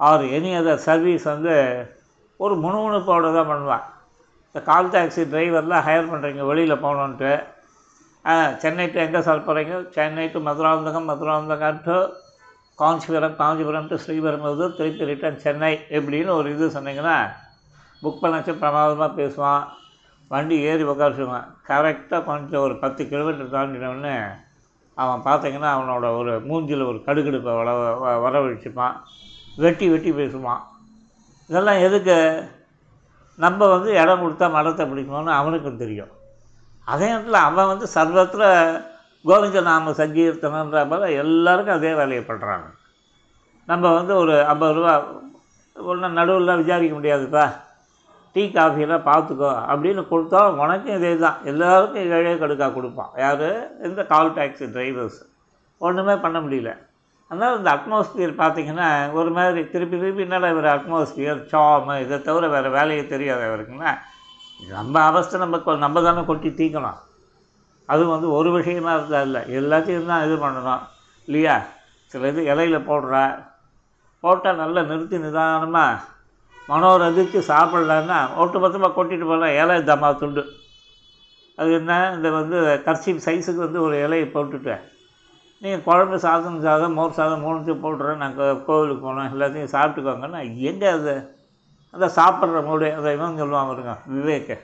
or 0.00 0.24
any 0.36 0.50
other 0.60 0.84
service 0.88 1.24
வந்து 1.32 1.54
ஒரு 2.40 2.54
முணுமுணுப்போடு 2.64 3.28
தான் 3.38 3.50
பண்ணுவான். 3.52 3.84
இந்த 4.48 4.60
கால் 4.70 4.92
டாக்ஸி 4.94 5.22
டிரைவர்லாம் 5.32 5.84
ஹையர் 5.88 6.10
பண்ணுறீங்க 6.12 6.44
வெளியில் 6.50 6.82
போகணுன்ட்டு 6.84 7.32
சென்னை 8.62 8.84
டு 8.94 8.98
எங்கே 9.04 9.20
சார் 9.26 9.46
போகிறீங்க 9.46 9.76
Chennai 9.96 10.26
to 10.34 10.40
Madurantakam 10.48 11.08
Madurantakam 11.10 11.80
to 11.86 11.96
Kanchipuram 12.76 13.36
Kanchipuram 13.36 13.86
to 13.86 13.96
Sriperumbudur 13.96 14.76
திருப்பி 14.76 15.04
ரிட்டர்ன் 15.04 15.38
சென்னை 15.38 15.80
எப்படின்னு 15.88 16.28
ஒரு 16.28 16.50
இது 16.50 16.68
சொன்னீங்கன்னா 16.68 17.30
புக் 18.02 18.16
பண்ணச்சு 18.22 18.52
பிரமாதமாக 18.52 19.22
பேசுவான். 19.22 19.64
வண்டி 20.28 20.60
ஏறி 20.60 20.84
உட்காரிச்சுவான் 20.84 21.44
கரெக்டாக 21.68 22.24
கொஞ்சம் 22.24 22.60
ஒரு 22.60 22.78
பத்து 22.78 23.08
கிலோமீட்டர் 23.08 23.50
தாண்டினோடனே 23.50 24.24
அவன் 24.94 25.20
பார்த்தீங்கன்னா 25.20 25.70
அவனோட 25.74 26.18
ஒரு 26.18 26.40
மூஞ்சில் 26.46 26.86
ஒரு 26.86 27.02
கடுகடுப்பை 27.06 27.56
வள 27.56 27.94
வ- 27.94 28.92
வெட்டி 29.56 29.88
வெட்டி 29.88 30.12
பேசுவான். 30.12 30.60
இதெல்லாம் 31.48 31.78
எதுக்கு? 31.78 32.48
நம்ம 33.36 33.66
வந்து 33.66 33.92
இடம் 33.92 34.20
கொடுத்தா 34.20 34.50
மரத்தை 34.50 34.90
பிடிக்கணும்னு 34.90 35.30
அவனுக்கும் 35.30 35.76
தெரியும். 35.76 36.10
அதே 36.84 37.06
நேரத்தில் 37.06 37.32
அவன் 37.32 37.66
வந்து 37.66 37.86
சர்வத்தில் 37.86 38.90
கோவிந்த 39.24 39.60
நாம 39.60 39.90
சங்கீர்த்தனன்ற 39.90 40.88
போல 40.88 41.10
எல்லாருக்கும் 41.10 41.74
அதே 41.74 41.94
வேலையை 41.94 42.24
பண்ணுறாங்க 42.28 42.70
நம்ம 43.66 43.94
வந்து 43.94 44.14
ஒரு 44.14 44.44
ஐம்பது 44.44 44.74
ரூபா 44.74 45.04
ஒன்றும் 45.74 46.12
நடுவில் 46.12 46.56
விசாரிக்க 46.56 46.96
முடியாதுப்பா. 46.96 47.52
டீ 48.32 48.50
காஃபியெல்லாம் 48.54 49.08
பார்த்துக்கோ 49.08 49.54
அப்படின்னு 49.70 50.06
கொடுத்தா 50.10 50.50
உனக்கும் 50.50 50.96
இதே 50.96 51.16
தான் 51.16 51.36
எல்லாருக்கும் 51.44 52.10
ஏழே 52.10 52.34
கடுக்கா 52.34 52.72
கொடுப்பான். 52.72 53.10
யார்? 53.16 53.76
இந்த 53.82 54.04
கால் 54.04 54.32
டாக்ஸி 54.32 54.70
டிரைவர்ஸ். 54.70 55.22
ஒன்றுமே 55.78 56.16
பண்ண 56.16 56.40
முடியல. 56.40 56.76
அதனால் 57.28 57.58
இந்த 57.58 57.72
அட்மாஸ்பியர் 57.72 58.40
பார்த்திங்கன்னா 58.40 59.12
ஒரு 59.12 59.30
மாதிரி 59.30 59.68
திருப்பி 59.68 59.98
திருப்பி 59.98 60.22
என்னடா 60.22 60.48
இவர் 60.48 60.64
அட்மாஸ்பியர் 60.64 61.46
சாமு 61.52 62.00
இதை 62.00 62.22
தவிர 62.22 62.48
வேறு 62.48 62.70
வேலையே 62.70 63.06
தெரியாது 63.06 63.42
அவருக்குன்னா 63.42 63.98
நம்ம 64.70 65.00
அவஸ்தை 65.00 65.40
நம்ம 65.40 65.56
கொ- 65.56 65.78
நம்ம 65.78 66.02
தானே 66.02 66.24
கொட்டி 66.24 66.48
தீக்கணும். 66.48 66.98
அது 67.86 68.06
வந்து 68.06 68.32
ஒரு 68.32 68.50
விஷயமா 68.50 68.94
இருந்தால் 68.94 69.24
இல்லை. 69.24 69.40
எல்லாத்தையும் 69.40 70.06
தான் 70.06 70.24
இது 70.24 70.46
பண்ணணும். 70.46 70.80
இல்லையா? 71.24 71.62
சில 72.06 72.28
இது 72.28 72.42
இலையில 72.42 72.80
போடுற. 72.80 73.44
போட்டால் 74.20 74.56
நல்லா 74.56 74.82
நிறுத்தி 74.82 75.18
நிதானமாக 75.18 76.02
மனோரதிச்சு 76.68 77.40
சாப்பிட்லன்னா 77.48 78.18
ஒட்டுமொத்தமாக 78.38 78.94
கொட்டிட்டு 78.96 79.20
போகலாம் 79.20 79.54
இலை 79.54 79.78
தம்மா 79.82 80.18
துண்டு. 80.18 80.46
அது 81.56 81.72
என்ன? 81.72 82.12
இந்த 82.14 82.30
வந்து 82.30 82.82
கர்ச்சிப் 82.84 83.22
சைஸுக்கு 83.24 83.64
வந்து 83.66 83.82
ஒரு 83.82 84.08
இலையை 84.08 84.26
போட்டுட்டேன். 84.26 84.80
நீங்கள் 85.58 85.82
குழம்பு 85.82 86.18
சாதம் 86.18 86.60
சாதம் 86.60 86.92
மோர் 86.92 87.10
சாதம் 87.10 87.44
மூணுத்தையும் 87.44 87.84
போட்டுறேன். 87.84 88.16
நாங்கள் 88.16 88.64
கோவிலுக்கு 88.64 89.12
போனோம் 89.12 89.24
எல்லாத்தையும் 89.24 89.74
சாப்பிட்டுக்கோங்கன்னா. 89.74 90.60
எங்கே 90.60 90.86
அது? 90.86 91.36
அந்த 91.90 92.06
சாப்பிட்ற 92.16 92.64
மூடு. 92.64 92.94
அதை 92.94 93.14
இவன் 93.14 93.42
சொல்லுவான் 93.42 93.66
பாருங்க 93.66 93.98
விவேக்கை 94.06 94.56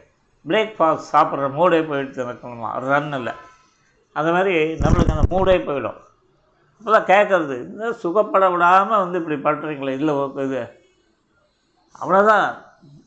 பிரேக்ஃபாஸ்ட் 0.45 1.11
சாப்பிட்ற 1.15 1.49
மூடே 1.59 1.81
போயிடுச்சு 1.91 2.21
அதுதான் 2.77 3.19
இல்லை. 3.21 3.35
அந்த 4.17 4.29
மாதிரி 4.37 4.55
நம்மளுக்கு 4.85 5.17
அந்த 5.17 5.27
மூடே 5.35 5.57
போயிடும். 5.69 5.99
அப்போல்லாம் 6.79 7.09
கேட்குறது 7.13 7.55
இந்த 7.71 7.87
சுகப்பட 8.03 8.45
விடாமல் 8.55 9.03
வந்து 9.03 9.21
இப்படி 9.21 9.37
பண்ணுறீங்களே 9.47 9.95
இல்லை 10.01 10.15
இது. 10.47 10.61
அவ்வளோதான் 12.01 12.47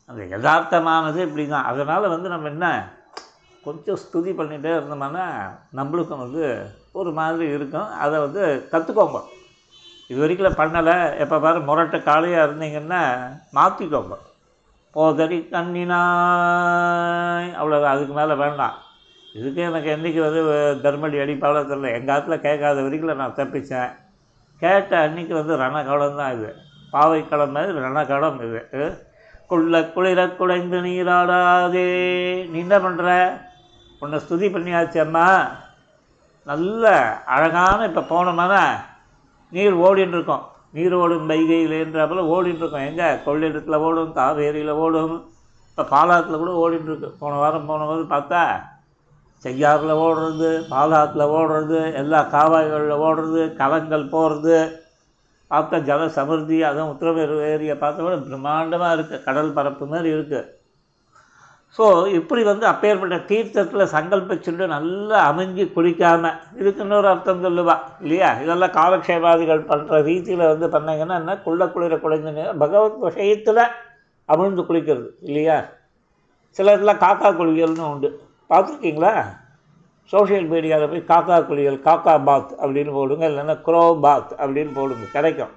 அந்த 0.08 0.22
யதார்த்தமானது 0.32 1.20
இப்படி 1.26 1.44
தான் 1.52 1.68
அதனால் 1.70 2.12
வந்து 2.14 2.28
நம்ம 2.32 2.48
என்ன 2.54 2.66
கொஞ்சம் 3.66 4.00
ஸ்துதி 4.02 4.30
பண்ணிகிட்டே 4.38 4.72
இருந்தோம்னா 4.76 5.26
நம்மளுக்கும் 5.78 6.24
வந்து 6.24 6.44
ஒரு 7.00 7.10
மாதிரி 7.18 7.46
இருக்கும். 7.56 7.88
அதை 8.04 8.16
வந்து 8.24 8.42
கற்றுக்கோங்க 8.72 9.20
இது 10.10 10.18
வரைக்கும் 10.22 10.60
பண்ணலை. 10.60 10.96
எப்போ 11.24 11.36
பாரு 11.44 11.58
முரட்டை 11.68 11.98
காலையாக 12.08 12.46
இருந்தீங்கன்னா 12.46 13.02
மாற்றிக்கோங்க 13.58 14.16
போதறி 14.94 15.38
கண்ணினாய். 15.52 17.50
அவ்வளோதான் 17.60 17.94
அதுக்கு 17.94 18.14
மேலே 18.20 18.34
வேண்டாம். 18.42 18.76
இதுக்கு 19.38 19.60
எனக்கு 19.62 19.88
என்றைக்கு 19.90 20.20
வந்து 20.24 20.40
தர்மடி 20.84 21.16
அடிப்பாளோ 21.24 21.60
தெரில 21.70 21.92
எங்கள் 21.98 22.14
ஆற்றுல 22.14 22.36
கேட்காத 22.46 22.82
வரைக்கும் 22.82 23.22
நான் 23.22 23.38
தப்பித்தேன் 23.38 23.92
கேட்ட 24.62 24.92
அன்னைக்கு 25.04 25.34
வந்து 25.34 25.54
ரணகலம் 25.62 26.20
தான் 26.20 26.34
இது. 26.36 26.50
பாவைக்களம் 26.92 27.54
மாதிரி 27.54 27.78
ரணகலம் 27.78 28.38
இது. 28.48 28.60
குள்ள 29.46 29.80
குளிர 29.94 30.20
குடைந்து 30.28 30.78
நீராடாதே. 30.80 31.88
நீ 32.50 32.58
என்ன 32.58 32.76
பண்ணுற 32.78 33.08
உன்னை 34.02 34.18
ஸ்துதி 34.18 34.46
பண்ணியாச்சு 34.54 34.98
அம்மா. 35.06 35.26
நல்ல 36.50 36.84
அழகான 37.34 37.86
இப்போ 37.88 38.02
போனோம்னா 38.12 38.62
நீர் 39.52 39.76
ஓடின்னு 39.76 40.16
இருக்கும். 40.18 40.44
நீர் 40.74 40.94
ஓடும் 40.94 41.28
வைகையிலேன்றாப்புல 41.30 42.22
ஓடின்னு 42.34 42.62
இருக்கும் 42.62 42.86
எங்கே? 42.88 43.08
கொள்ளிடத்தில் 43.24 43.82
ஓடும் 43.86 44.12
காவேரியில் 44.12 44.72
ஓடும். 44.84 45.16
இப்போ 45.70 45.84
பாலாத்தில் 45.90 46.40
கூட 46.40 46.52
ஓடிட்டுருக்கு 46.62 47.08
போன 47.18 47.34
வாரம் 47.36 47.66
போன 47.66 47.86
போது 47.86 48.02
பார்த்தா 48.08 48.40
செய்யாறில் 49.44 50.00
ஓடுறது 50.02 50.50
பாலாத்தில் 50.70 51.24
ஓடுறது 51.36 51.78
எல்லா 51.92 52.20
காவாய்களில் 52.34 53.02
ஓடுறது 53.06 53.42
கலங்கள் 53.60 54.04
போகிறது 54.08 54.56
பார்த்தா 55.50 55.78
ஜல 55.88 56.02
சமிருத்தி 56.16 56.58
அதுவும் 56.62 56.92
உத்தரவேறு 56.92 57.34
ஏரியா 57.48 57.74
பார்த்தா 57.74 58.02
கூட 58.02 58.16
பிரம்மாண்டமாக 58.26 58.96
இருக்குது 58.96 59.24
கடல் 59.24 59.50
பரப்பு 59.52 59.86
மாதிரி 59.86 60.10
இருக்குது 60.16 60.42
ஸோ 61.78 61.84
இப்படி 62.14 62.42
வந்து 62.42 62.66
அப்பேற்பட்ட 62.66 63.18
தீர்த்தத்தில் 63.18 63.92
சங்கல்பிச்சுட்டு 63.92 64.66
நல்லா 64.66 65.18
அமைஞ்சு 65.30 65.64
குளிக்காமல் 65.72 66.34
இதுக்கு 66.58 66.82
இன்னொரு 66.82 67.08
அர்த்தம் 67.08 67.44
சொல்லுவா. 67.44 67.76
இல்லையா? 68.00 68.40
இதெல்லாம் 68.40 68.70
காலக்ஷேபாதிகள் 68.70 69.60
பண்ணுற 69.60 70.02
ரீதியில் 70.02 70.50
வந்து 70.52 70.68
பண்ணீங்கன்னா 70.68 71.14
என்ன? 71.14 71.38
குள்ள 71.38 71.66
குளிர 71.66 71.96
குழைந்து 71.98 72.58
பகவத் 72.58 72.98
விஷயத்தில் 72.98 73.62
அமிழ்ந்து 74.28 74.64
குளிக்கிறது. 74.68 75.08
இல்லையா? 75.20 75.56
சில 76.50 76.72
இதில் 76.72 77.00
காக்கா 77.04 77.30
குளியல்னு 77.30 77.90
உண்டு. 77.92 78.10
பார்த்துருக்கீங்களா? 78.50 79.14
சோஷியல் 80.12 80.48
மீடியாவில் 80.48 80.88
போய் 80.88 81.10
காக்கா 81.10 81.36
குளியல் 81.40 81.80
காக்கா 81.80 82.24
பாத் 82.24 82.52
அப்படின்னு 82.62 82.92
போடுங்க. 82.92 83.24
இல்லைன்னா 83.28 83.56
க்ரோ 83.66 84.00
பாத் 84.00 84.32
அப்படின்னு 84.38 84.72
போடுங்க. 84.74 85.04
கிடைக்கும். 85.12 85.52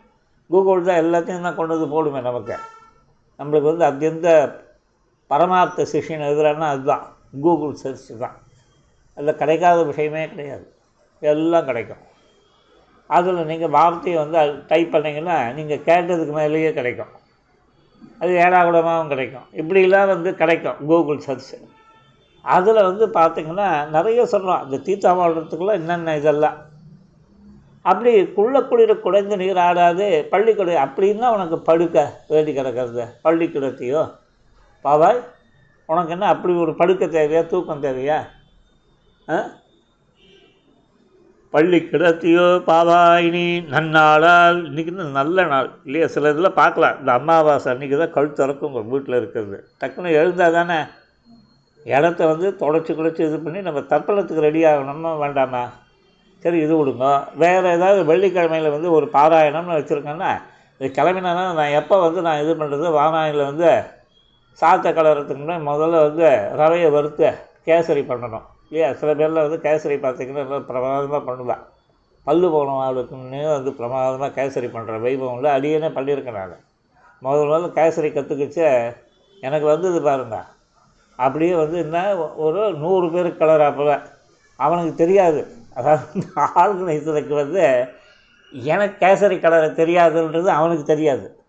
கூகுள் 0.50 0.84
தான் 0.84 1.02
எல்லாத்தையும் 1.04 1.42
தான் 1.42 1.56
கொண்டு 1.56 1.76
வந்து 1.76 1.96
போடுமே 1.96 2.22
நமக்கு. 2.22 2.56
நம்மளுக்கு 3.40 3.70
வந்து 3.74 3.86
அத்தியந்த 3.86 4.30
பரமார்த்த 5.28 5.88
சிஷியன் 5.92 6.26
எழுதுறான்னா 6.30 6.68
அதுதான். 6.74 7.06
கூகுள் 7.42 7.74
சர்ச் 7.74 8.20
தான். 8.20 8.36
அதில் 9.14 9.36
கிடைக்காத 9.36 9.84
விஷயமே 9.84 10.30
கிடையாது. 10.30 10.74
எல்லாம் 11.20 11.66
கிடைக்கும். 11.66 11.98
அதில் 13.08 13.46
நீங்கள் 13.46 13.70
வார்த்தையை 13.70 14.28
வந்து 14.28 14.64
டைப் 14.68 14.96
பண்ணிங்கன்னா 14.96 15.54
நீங்கள் 15.54 15.78
கேட்டதுக்கு 15.78 16.32
மேலேயே 16.32 16.74
கிடைக்கும். 16.74 17.08
அது 18.20 18.32
ஏடாகுடமாகவும் 18.32 19.08
கிடைக்கும். 19.08 19.48
இப்படிலாம் 19.54 20.08
வந்து 20.08 20.36
கிடைக்கும் 20.36 20.88
கூகுள் 20.88 21.18
சர்ச். 21.18 21.56
அதில் 22.42 22.84
வந்து 22.84 23.08
பார்த்திங்கன்னா 23.08 23.88
நிறைய 23.88 24.26
சொல்கிறோம் 24.26 24.70
இந்த 24.70 24.78
தீர்த்தா 24.78 25.14
வாழ்கிறதுக்குள்ள 25.14 25.72
என்னென்ன 25.72 26.18
இதெல்லாம்? 26.18 26.58
அப்படி 27.82 28.28
குள்ள 28.28 28.62
குளிர 28.62 28.96
குடைந்து 28.96 29.38
நீர் 29.38 29.58
ஆடாது 29.58 30.26
பள்ளிக்கூட 30.30 30.86
அப்படின்னா 30.86 31.34
உனக்கு 31.34 31.60
படுக்க 31.60 32.14
வேண்டி 32.28 32.54
கிடக்கிறது 32.54 33.06
பள்ளிக்கூடத்தையோ 33.24 34.16
பாவாய் 34.86 35.20
உனக்கு 35.86 36.12
என்ன 36.12 36.28
அப்படி 36.28 36.54
ஒரு 36.54 36.76
படுக்க 36.76 37.06
தேவையா 37.06 37.48
தூக்கம் 37.48 37.84
தேவையா? 37.84 38.18
ஆ? 39.30 39.44
பள்ளி 41.50 41.78
கிடத்தியோ 41.78 42.62
பாவாய் 42.68 43.30
நீ 43.30 43.60
நன்னாளால் 43.60 44.66
இன்றைக்கி 44.70 44.92
நல்ல 44.92 45.44
நாள். 45.44 45.70
இல்லையா? 45.86 46.08
சில 46.08 46.30
இதில் 46.30 46.52
பார்க்கலாம். 46.52 47.00
இந்த 47.00 47.12
அமாவாசை 47.12 47.74
அன்றைக்கி 47.74 47.98
தான் 47.98 48.12
கழுத்து 48.12 48.36
திறக்கும் 48.36 48.74
உங்கள் 48.74 48.84
வீட்டில் 48.84 49.16
இருக்கிறது. 49.16 49.68
டக்குன்னு 49.80 50.12
எழுந்தால் 50.12 50.52
தானே? 50.52 50.86
இடத்த 51.86 52.28
வந்து 52.28 52.56
தொடச்சி 52.60 52.94
குடைச்சி 52.94 53.20
இது 53.20 53.40
பண்ணி 53.40 53.62
நம்ம 53.62 53.80
தர்ப்பணத்துக்கு 53.80 54.40
ரெடி 54.40 54.64
ஆகணுமா 54.64 55.18
வேண்டாமா? 55.18 55.64
சரி 56.40 56.60
இது 56.60 56.86
விடுங்க. 56.86 57.24
வேறு 57.36 57.72
ஏதாவது 57.72 58.04
வெள்ளிக்கிழமையில் 58.04 58.72
வந்து 58.72 58.92
ஒரு 58.92 59.10
பாராயணம்னு 59.14 59.78
வச்சுருக்கேன்னா 59.78 60.32
இது 60.82 61.04
கிளம்பினா 61.04 61.54
நான் 61.54 61.78
எப்போ 61.82 62.02
வந்து 62.02 62.22
நான் 62.22 62.42
இது 62.42 62.54
பண்ணுறது? 62.54 62.88
வானாயில் 62.92 63.46
வந்து 63.46 63.70
சாத்த 64.62 64.92
கலர்றதுக்கு 64.98 65.44
முன்னாடி 65.44 65.64
முதல்ல 65.72 66.02
வந்து 66.08 66.26
ரவையை 66.62 66.92
வறுத்து 66.92 67.26
கேசரி 67.66 68.04
பண்ணணும். 68.10 68.46
இல்லையா? 68.70 68.94
சில 68.94 69.14
பேரில் 69.14 69.44
வந்து 69.46 69.58
கேசரி 69.58 69.96
பார்த்திங்கன்னா 69.96 70.44
எல்லாம் 70.44 70.66
பிரமாதமாக 70.66 71.26
பண்ணுவேன் 71.26 71.64
பல்லு 72.24 72.52
போன 72.52 72.92
ஆளுக்குன்னு 72.92 73.52
வந்து 73.52 73.74
பிரமாதமாக 73.74 74.32
கேசரி 74.38 74.68
பண்ணுற 74.68 74.96
வைபவம்ல 75.02 75.50
அடியனே 75.58 75.90
பண்ணியிருக்கேன் 75.98 76.38
நான். 76.40 76.64
முதல் 77.20 77.48
முதல்ல 77.48 77.74
கேசரி 77.74 78.10
கற்றுக்கிச்சு 78.14 78.96
எனக்கு 79.42 79.66
வந்தது 79.66 80.02
பாருங்க. 80.02 80.38
அப்படியே 81.16 81.56
வந்து 81.56 81.78
என்ன? 81.78 82.16
ஒரு 82.18 82.74
நூறு 82.74 83.12
பேர் 83.12 83.38
கலர் 83.38 83.62
அப்போ 83.62 84.02
அவனுக்கு 84.56 84.96
தெரியாது. 84.96 85.48
அதாவது 85.74 86.24
ஆர்கனைசருக்கு 86.36 87.34
வந்து 87.34 87.64
எனக்கு 88.52 89.06
கேசரி 89.06 89.40
கலரை 89.40 89.70
தெரியாதுன்றது 89.70 90.46
அவனுக்கு 90.46 90.84
தெரியாது. 90.84 91.45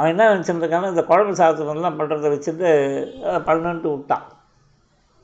அவன் 0.00 0.12
என்ன 0.12 0.26
நினச்சிட்டு 0.28 0.66
இந்த 0.90 1.04
குழம்பு 1.08 1.32
சாதத்துலாம் 1.38 1.98
பண்ணுறத 2.00 2.28
வச்சுட்டு 2.32 2.68
அஹ், 3.28 3.42
பண்ணுன்ட்டு 3.46 3.88
விட்டான். 3.92 4.26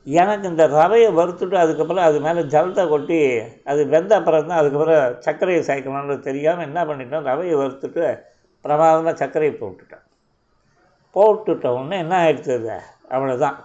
எனக்கு 0.07 0.45
இந்த 0.49 0.65
ரவையை 0.75 1.07
வறுத்துட்டு 1.15 1.57
அதுக்கப்புறம் 1.61 2.05
அது 2.05 2.17
மேலே 2.21 2.41
ஜலத்தை 2.51 2.83
கொட்டி 2.87 3.17
அது 3.65 3.81
வெந்த 3.93 4.11
அப்புறம் 4.19 4.49
தான் 4.49 4.59
அதுக்கப்புறம் 4.59 4.99
சர்க்கரையை 5.25 5.61
சேர்க்கணும்னு 5.69 6.17
தெரியாமல் 6.27 6.67
என்ன 6.67 6.79
பண்ணிட்டேன்? 6.89 7.25
ரவையை 7.29 7.55
வறுத்துட்டு 7.61 8.03
பிரமாதமாக 8.65 9.15
சர்க்கரையை 9.21 9.53
போட்டுட்டான். 9.55 10.05
போட்டுட்ட 11.15 11.67
உடனே 11.75 11.97
என்ன 12.03 12.15
ஆயிடுச்சு 12.21 12.53
அது? 12.57 12.77
அவ்வளோதான் 13.11 13.57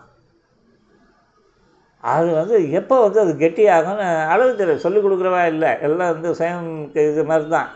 அது 2.05 2.29
வந்து 2.37 2.57
எப்போ 2.79 2.97
வந்து 3.03 3.21
அது 3.21 3.33
கெட்டியாகும்னு 3.41 4.07
அளவு 4.33 4.53
தெரியும் 4.55 4.85
சொல்லிக் 4.85 5.05
கொடுக்குறவா 5.05 5.43
இல்லை. 5.53 5.71
எல்லாம் 5.87 6.13
வந்து 6.13 6.31
சுயம் 6.39 6.71
இது 7.05 7.25
மாதிரி 7.29 7.47
தான் 7.53 7.69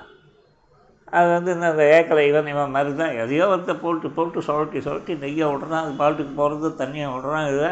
அது 1.08 1.28
வந்து 1.30 1.52
இந்த 1.52 1.66
இந்த 1.70 1.84
ஏக்கலை 1.96 2.22
இவன் 2.28 2.46
இவன் 2.46 2.70
மாதிரி 2.70 2.96
தான் 2.96 3.16
எதையோ 3.22 3.44
வந்து 3.46 3.76
போட்டு 3.76 4.10
போட்டு 4.10 4.38
சுழட்டி 4.46 4.78
சுழட்டி 4.86 5.12
நெய்யை 5.24 5.46
விட்றான் 5.50 5.84
அது 5.84 5.92
பாட்டுக்கு 6.00 6.32
போகிறது 6.32 6.68
தண்ணியை 6.80 7.08
விட்றான் 7.12 7.48
இது. 7.52 7.68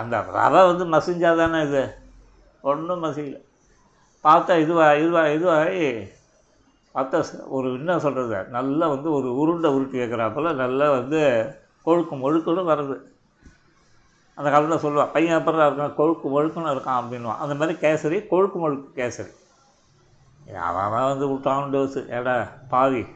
அந்த 0.00 0.16
ரவை 0.38 0.60
வந்து 0.70 0.84
மசிஞ்சால் 0.94 1.36
தானே 1.36 1.62
இது? 1.62 1.82
ஒன்றும் 2.60 3.02
மசியல. 3.04 3.36
பார்த்தா 4.24 4.58
இதுவா 4.64 4.92
இதுவா 4.94 5.22
இதுவாகி 5.36 5.86
பார்த்தா 6.94 7.18
ஒரு 7.48 7.68
என்ன 7.78 7.98
சொல்கிறது 7.98 8.40
நல்லா 8.50 8.86
வந்து 8.86 9.12
ஒரு 9.12 9.28
உருண்டை 9.42 9.70
உருட்டி 9.76 9.98
வைக்கிறாப்பில் 10.02 10.58
நல்லா 10.62 10.90
வந்து 10.90 11.20
கொழுக்கும் 11.86 12.24
ஒழுக்கணும் 12.26 12.70
வருது. 12.72 12.96
அந்த 14.38 14.50
காலத்தில் 14.50 14.82
சொல்லுவாள் 14.84 15.10
பையன் 15.10 15.38
அப்புறம் 15.38 15.66
இருக்கான் 15.66 15.98
கொழுக்கு 16.00 16.28
ஒழுக்குன்னு 16.36 16.74
இருக்கான் 16.74 17.00
அப்படின்வான் 17.00 17.36
அந்த 17.36 17.54
மாதிரி 17.54 17.78
கேசரி 17.84 18.26
கொழுக்கு 18.26 18.58
ஒழுக்கு 18.66 18.88
கேசரி. 19.00 19.32
அவன் 20.52 20.90
தான் 20.90 21.08
வந்து 21.08 21.28
விட்டான் 21.28 21.72
டோஸு 21.72 22.10
ஏடா 22.10 22.48
பாவி. 22.68 23.06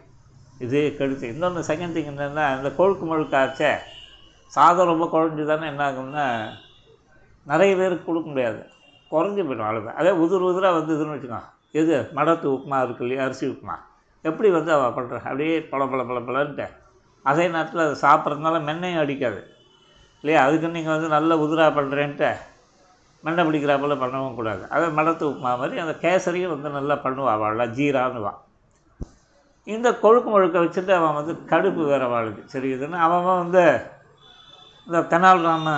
இதே 0.58 0.94
கெடுத்து. 0.94 1.28
இன்னொன்று 1.28 1.74
செகண்ட் 1.74 1.96
திங் 1.96 2.10
என்னென்னா 2.10 2.56
இந்த 2.56 2.70
கொழுக்கு 2.78 3.04
முழுக்காச்சே 3.04 3.76
சாதம் 4.46 4.98
ரொம்ப 4.98 5.06
குழஞ்சி 5.12 5.46
தானே 5.46 5.66
என்ன 5.66 5.90
ஆகும்னா 5.90 6.48
நிறைய 7.44 7.76
பேருக்கு 7.76 8.04
கொடுக்க 8.04 8.28
முடியாது. 8.28 8.58
குறைஞ்சி 9.10 9.46
போயிடும் 9.46 9.68
அவ்வளோதான் 9.68 9.94
அதே 9.94 10.10
உதிர் 10.10 10.46
உதிராக 10.48 10.72
வந்து 10.72 10.94
இதுன்னு 10.94 11.16
வச்சுக்கோ. 11.16 11.40
எது? 11.72 12.10
மடத்து 12.14 12.46
உப்புமா 12.56 12.84
இருக்கு 12.84 13.04
இல்லையா? 13.04 13.24
அரிசி 13.24 13.46
உப்புமா. 13.46 13.74
எப்படி 14.22 14.50
வந்து 14.50 14.72
அவள் 14.72 15.04
பண்ணுற 15.04 15.12
அப்படியே 15.12 15.60
பல 15.60 15.86
பல 15.86 16.02
பல 16.04 16.18
பலன்ட்டு 16.18 16.66
அதே 17.22 17.48
நேரத்தில் 17.48 17.80
அதை 17.80 17.96
சாப்பிட்றதுனால 18.02 18.70
மென்னையும் 18.70 18.98
அடிக்காது. 18.98 19.46
இல்லையா? 20.20 20.44
அதுக்கு 20.44 20.68
நீங்கள் 20.68 20.92
வந்து 20.92 21.08
நல்ல 21.08 21.36
உதிராக 21.36 21.74
பண்ணுறேன்ட்டு 21.74 22.34
மண்டை 23.24 23.42
பிடிக்கிறாப்பில் 23.46 24.00
பண்ணவும் 24.02 24.36
கூடாது. 24.38 24.62
அதை 24.74 24.88
மடத்து 24.98 25.24
உப்புமா 25.30 25.52
மாதிரி 25.60 25.80
அந்த 25.84 25.94
கேசரியும் 26.04 26.52
வந்து 26.54 26.76
நல்லா 26.76 26.96
பண்ணுவாள் 27.04 27.36
அவள்லாம் 27.36 27.74
ஜீரான்னுவான் 27.78 28.40
இந்த 29.74 29.88
கொழுக்கு 30.02 30.28
முழுக்க 30.32 30.58
வச்சுட்டு 30.64 30.92
அவன் 30.98 31.16
வந்து 31.18 31.32
கடுப்பு 31.50 31.82
வேறு 31.88 32.06
வாழுது. 32.12 32.40
சரி 32.52 32.68
இதுன்னு 32.74 32.98
அவன் 33.06 33.40
வந்து 33.42 33.64
இந்த 34.86 35.00
தெனாலிராம 35.12 35.74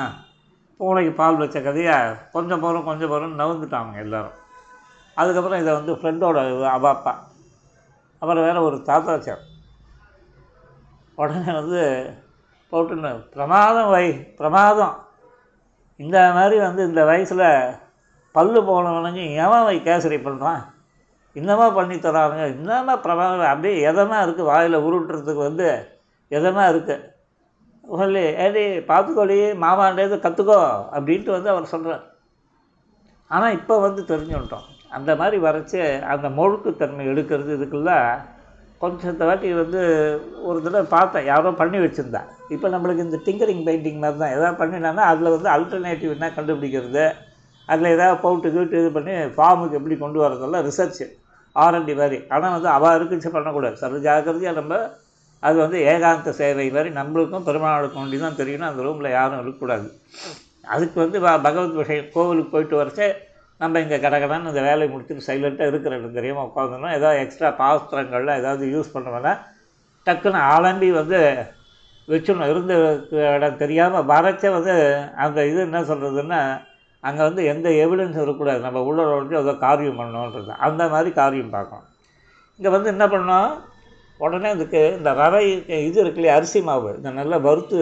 பூனைக்கு 0.80 1.12
பால் 1.20 1.41
வச்ச 1.41 1.59
கதையை 1.62 1.97
கொஞ்சம் 2.34 2.62
போகிறோம் 2.64 2.86
கொஞ்சம் 2.88 3.11
போகிறோம் 3.12 3.41
நவுந்துட்டாங்க 3.41 4.05
எல்லோரும். 4.05 4.36
அதுக்கப்புறம் 5.16 5.61
இதை 5.62 5.72
வந்து 5.78 5.93
ஃப்ரெண்டோட 5.99 6.38
அவ 6.76 6.88
அப்பா 6.97 7.12
அப்புறம் 8.22 8.45
வேறு 8.47 8.66
ஒரு 8.68 8.78
தாத்தாச்சார் 8.88 9.43
உடனே 11.20 11.53
வந்து 11.61 11.82
போட்டுன்னு 12.72 13.11
பிரமாதம் 13.34 13.91
வை 13.95 14.07
பிரமாதம். 14.38 14.97
இந்த 16.03 16.18
மாதிரி 16.36 16.57
வந்து 16.66 16.82
இந்த 16.90 17.03
வயசில் 17.11 17.46
பல்லு 18.34 18.61
போனவனுங்க 18.68 19.22
எவன் 19.44 19.64
வை 19.68 19.76
கேசரி 19.86 20.18
பண்ணுறான் 20.26 20.61
என்னமா 21.36 21.66
பண்ணி 21.78 21.96
தரானுங்க 22.05 22.44
என்னமா 22.57 22.94
பிரமாதம். 23.05 23.51
அப்படியே 23.53 23.74
எதனா 23.90 24.18
இருக்குது 24.26 24.51
வாயில் 24.51 24.84
உருட்டுறதுக்கு 24.86 25.42
வந்து 25.48 25.68
எதனா 26.30 26.64
இருக்குது 26.72 27.07
சொல்லி 27.84 28.24
ஏடி 28.44 28.62
பார்த்துக்கோடி 28.90 29.36
மாமாண்டேது 29.64 30.16
கற்றுக்கோ 30.24 30.59
அப்படின்ட்டு 30.96 31.36
வந்து 31.36 31.53
அவர் 31.53 31.72
சொல்கிறார் 31.74 32.05
ஆனால் 33.30 33.57
இப்போ 33.59 33.74
வந்து 33.86 34.03
தெரிஞ்சுட்டோம் 34.11 34.66
அந்த 34.96 35.11
மாதிரி 35.20 35.36
வரைச்சி 35.46 35.78
அந்த 36.12 36.26
மொழுக்குத்தன்மை 36.38 37.05
எடுக்கிறது 37.12 37.51
இதுக்கெல்லாம் 37.57 38.07
கொஞ்சம் 38.82 39.12
இந்த 39.12 39.24
வாட்டி 39.28 39.48
வந்து 39.62 39.80
ஒரு 40.48 40.59
தடவை 40.64 40.86
பார்த்தேன். 40.96 41.28
யாரோ 41.32 41.51
பண்ணி 41.61 41.78
வச்சுருந்தா. 41.84 42.22
இப்போ 42.51 42.68
நம்மளுக்கு 42.68 43.05
இந்த 43.07 43.18
டிங்கரிங் 43.24 43.64
பெயிண்டிங் 43.66 43.98
மாதிரி 43.98 44.18
தான் 44.18 44.30
எதாவது 44.30 44.57
பண்ணினான்னா 44.61 45.05
அதில் 45.12 45.34
வந்து 45.36 45.51
அல்டர்னேட்டிவ் 45.51 46.11
என்ன 46.11 46.28
கண்டுபிடிக்கிறது? 46.28 47.05
அதில் 47.68 47.86
ஏதாவது 47.86 48.20
போட்டு 48.20 48.53
கீட்டு 48.53 48.80
இது 48.80 48.92
பண்ணி 48.92 49.11
ஃபார்முக்கு 49.11 49.72
எப்படி 49.72 49.96
கொண்டு 49.96 50.28
வரதெல்லாம் 50.28 50.64
ரிசர்ச்சு 50.68 51.07
ஆர்என்டி 51.57 51.96
மாதிரி. 51.96 52.24
ஆனால் 52.28 52.51
வந்து 52.53 52.68
அவள் 52.68 52.96
இருக்குச்சு 52.98 53.28
பண்ணக்கூடாது. 53.28 53.76
சர்வ 53.76 53.98
ஜாக்கிரதையாக 53.98 54.61
நம்ம 54.61 54.74
அது 55.42 55.59
வந்து 55.59 55.78
ஏகாந்த 55.78 56.30
சேவை 56.30 56.70
மாதிரி 56.70 56.94
நம்மளுக்கும் 56.94 57.46
பெருமாளுக்கும் 57.48 58.01
வேண்டி 58.03 58.18
தான் 58.18 58.32
தெரியணும் 58.32 58.70
அந்த 58.70 58.82
ரூமில் 58.82 59.11
யாரும் 59.11 59.40
இருக்கக்கூடாது. 59.40 59.86
அதுக்கு 60.64 61.01
வந்து 61.01 61.20
ப- 61.20 61.40
பகவத் 61.40 61.72
விஷயம் 61.72 62.05
கோவிலுக்கு 62.12 62.51
போயிட்டு 62.51 62.84
வரச்சே 62.84 63.07
நம்ம 63.59 63.80
இங்கே 63.80 63.96
கடகடான்னு 63.96 64.48
இந்த 64.48 64.61
வேலையை 64.61 64.96
முடிச்சுட்டு 64.96 65.26
சைலண்ட்டாக 65.26 65.66
இருக்கிற 65.66 65.96
இடம் 65.96 66.12
தெரியாமல் 66.12 66.44
உட்காந்துருந்தோம் 66.44 66.94
ஏதாவது 66.94 67.20
எக்ஸ்ட்ரா 67.20 67.48
பாஸ்திரங்கள்லாம் 67.59 68.38
ஏதாவது 68.38 68.66
யூஸ் 68.66 68.96
பண்ணுவேன்னா 68.96 69.32
டக்குன்னு 70.07 70.42
ஆலம்பி 70.55 70.90
வந்து 70.90 71.18
வச்சிடணும் 72.09 72.51
இருந்த 72.53 72.74
இடம் 73.36 73.61
தெரியாமல் 73.62 74.07
வரைச்சே 74.12 74.51
வந்து 74.57 74.74
அந்த 75.24 75.38
இது 75.51 75.61
என்ன 75.68 75.82
சொல்கிறதுன்னா 75.90 76.40
அங்கே 77.05 77.22
வந்து 77.28 77.42
எந்த 77.53 77.68
எவிடன்ஸும் 77.82 78.22
இருக்கக்கூடாது. 78.22 78.61
நம்ம 78.66 78.78
உள்ள 78.88 79.03
வந்து 79.11 79.36
ஏதோ 79.42 79.53
காரியம் 79.66 79.98
பண்ணணுன்றது 80.01 80.53
அந்த 80.66 80.82
மாதிரி 80.94 81.11
காரியம் 81.20 81.55
பார்க்கணும். 81.57 81.86
இங்கே 82.59 82.70
வந்து 82.76 82.88
என்ன 82.94 83.05
பண்ணோம்? 83.14 83.53
உடனே 84.20 84.48
அதுக்கு 84.57 84.80
இந்த 84.98 85.11
ரவை 85.22 85.44
இது 85.88 85.98
இருக்குல்லையே 86.03 86.34
அரிசி 86.38 86.61
மாவு. 86.68 86.90
இந்த 86.98 87.11
நல்லா 87.20 87.36
வறுத்து 87.46 87.78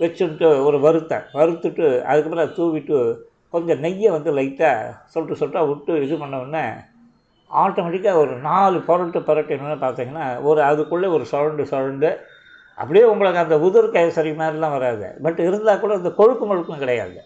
வச்சுட்டு 0.00 0.48
ஒரு 0.68 0.78
வறுத்தேன் 0.86 1.24
வறுத்துட்டு 1.38 1.86
அதுக்கப்புறம் 2.08 2.54
தூவிட்டு 2.58 2.98
கொஞ்சம் 3.54 3.82
நெய்யை 3.84 4.10
வந்து 4.16 4.30
லைட்டாக 4.38 4.94
சொட்டு 5.12 5.38
சொட்டா 5.40 5.60
விட்டு 5.68 5.92
இது 6.06 6.16
பண்ணவுடனே 6.22 6.64
ஆட்டோமேட்டிக்காக 7.50 8.22
ஒரு 8.24 8.34
நாலு 8.48 8.78
புரட்டு 8.88 9.20
புரட்டினோன்னு 9.28 9.78
பார்த்தீங்கன்னா 9.84 10.26
ஒரு 10.48 10.60
அதுக்குள்ளே 10.70 11.08
ஒரு 11.16 11.24
சுழண்டு 11.32 11.64
சுழண்டு 11.70 12.10
அப்படியே 12.80 13.04
உங்களுக்கு 13.12 13.42
அந்த 13.44 13.56
உதிர் 13.66 13.94
கேசரி 13.96 14.32
மாதிரிலாம் 14.40 14.76
வராது. 14.76 15.06
பட் 15.24 15.40
இருந்தால் 15.48 15.80
கூட 15.82 15.94
இந்த 16.00 16.10
கொழுக்கு 16.20 16.44
முழுக்கும் 16.50 16.82
கிடையாது. 16.84 17.18